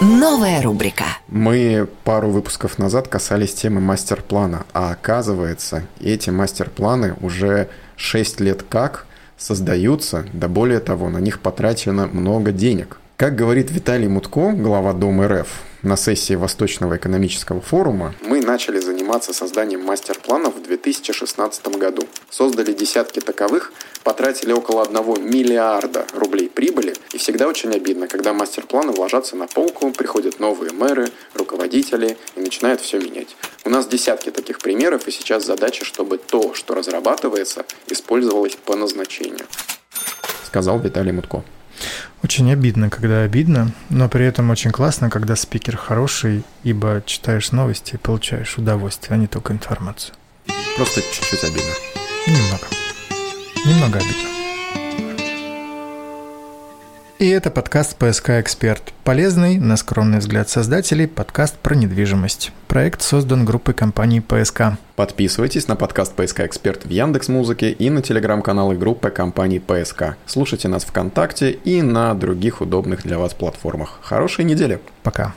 Новая 0.00 0.62
рубрика. 0.62 1.06
Мы 1.26 1.88
пару 2.04 2.30
выпусков 2.30 2.78
назад 2.78 3.08
касались 3.08 3.52
темы 3.54 3.80
мастер-плана, 3.80 4.64
а 4.72 4.92
оказывается, 4.92 5.82
эти 6.00 6.30
мастер-планы 6.30 7.16
уже 7.20 7.68
6 7.96 8.38
лет 8.38 8.62
как 8.62 9.06
создаются, 9.36 10.24
да 10.32 10.46
более 10.46 10.78
того, 10.78 11.08
на 11.08 11.18
них 11.18 11.40
потрачено 11.40 12.06
много 12.06 12.52
денег. 12.52 13.00
Как 13.18 13.34
говорит 13.34 13.72
Виталий 13.72 14.06
Мутко, 14.06 14.52
глава 14.52 14.92
Дома 14.92 15.26
РФ, 15.26 15.48
на 15.82 15.96
сессии 15.96 16.34
Восточного 16.34 16.98
экономического 16.98 17.60
форума, 17.60 18.14
мы 18.22 18.40
начали 18.40 18.78
заниматься 18.78 19.32
созданием 19.34 19.84
мастер-планов 19.84 20.54
в 20.54 20.62
2016 20.62 21.66
году. 21.78 22.06
Создали 22.30 22.72
десятки 22.72 23.18
таковых, 23.18 23.72
потратили 24.04 24.52
около 24.52 24.82
1 24.84 25.28
миллиарда 25.28 26.06
рублей 26.14 26.48
прибыли, 26.48 26.94
и 27.12 27.18
всегда 27.18 27.48
очень 27.48 27.74
обидно, 27.74 28.06
когда 28.06 28.32
мастер-планы 28.32 28.92
ложатся 28.92 29.34
на 29.34 29.48
полку, 29.48 29.90
приходят 29.90 30.38
новые 30.38 30.70
мэры, 30.70 31.08
руководители 31.34 32.16
и 32.36 32.40
начинают 32.40 32.80
все 32.80 33.00
менять. 33.00 33.36
У 33.64 33.68
нас 33.68 33.88
десятки 33.88 34.30
таких 34.30 34.60
примеров, 34.60 35.08
и 35.08 35.10
сейчас 35.10 35.44
задача, 35.44 35.84
чтобы 35.84 36.18
то, 36.18 36.54
что 36.54 36.76
разрабатывается, 36.76 37.64
использовалось 37.88 38.54
по 38.54 38.76
назначению. 38.76 39.46
Сказал 40.46 40.78
Виталий 40.78 41.10
Мутко. 41.10 41.42
Очень 42.22 42.52
обидно, 42.52 42.90
когда 42.90 43.22
обидно, 43.22 43.72
но 43.90 44.08
при 44.08 44.24
этом 44.24 44.50
очень 44.50 44.70
классно, 44.70 45.10
когда 45.10 45.36
спикер 45.36 45.76
хороший, 45.76 46.42
ибо 46.64 47.02
читаешь 47.06 47.52
новости 47.52 47.94
и 47.94 47.98
получаешь 47.98 48.58
удовольствие, 48.58 49.14
а 49.14 49.18
не 49.18 49.26
только 49.26 49.52
информацию. 49.52 50.14
Просто 50.76 51.00
чуть-чуть 51.00 51.44
обидно. 51.44 51.72
Немного. 52.26 52.66
Немного 53.64 53.98
обидно. 53.98 54.37
И 57.18 57.26
это 57.30 57.50
подкаст 57.50 57.96
«ПСК 57.96 58.30
Эксперт». 58.30 58.92
Полезный, 59.02 59.58
на 59.58 59.76
скромный 59.76 60.18
взгляд 60.18 60.48
создателей, 60.48 61.08
подкаст 61.08 61.58
про 61.58 61.74
недвижимость. 61.74 62.52
Проект 62.68 63.02
создан 63.02 63.44
группой 63.44 63.74
компаний 63.74 64.20
«ПСК». 64.20 64.78
Подписывайтесь 64.94 65.66
на 65.66 65.74
подкаст 65.74 66.14
«ПСК 66.14 66.40
Эксперт» 66.42 66.84
в 66.84 66.90
Яндекс 66.90 67.26
Музыке 67.26 67.72
и 67.72 67.90
на 67.90 68.02
телеграм-каналы 68.02 68.76
группы 68.76 69.10
компаний 69.10 69.58
«ПСК». 69.58 70.14
Слушайте 70.26 70.68
нас 70.68 70.84
ВКонтакте 70.84 71.50
и 71.50 71.82
на 71.82 72.14
других 72.14 72.60
удобных 72.60 73.02
для 73.02 73.18
вас 73.18 73.34
платформах. 73.34 73.98
Хорошей 74.00 74.44
недели! 74.44 74.78
Пока. 75.02 75.34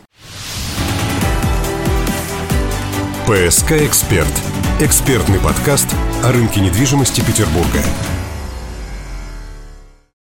«ПСК 3.26 3.72
Эксперт»– 3.72 4.32
экспертный 4.80 5.40
подкаст 5.40 5.88
о 6.24 6.32
рынке 6.32 6.62
недвижимости 6.62 7.22
Петербурга. 7.22 7.80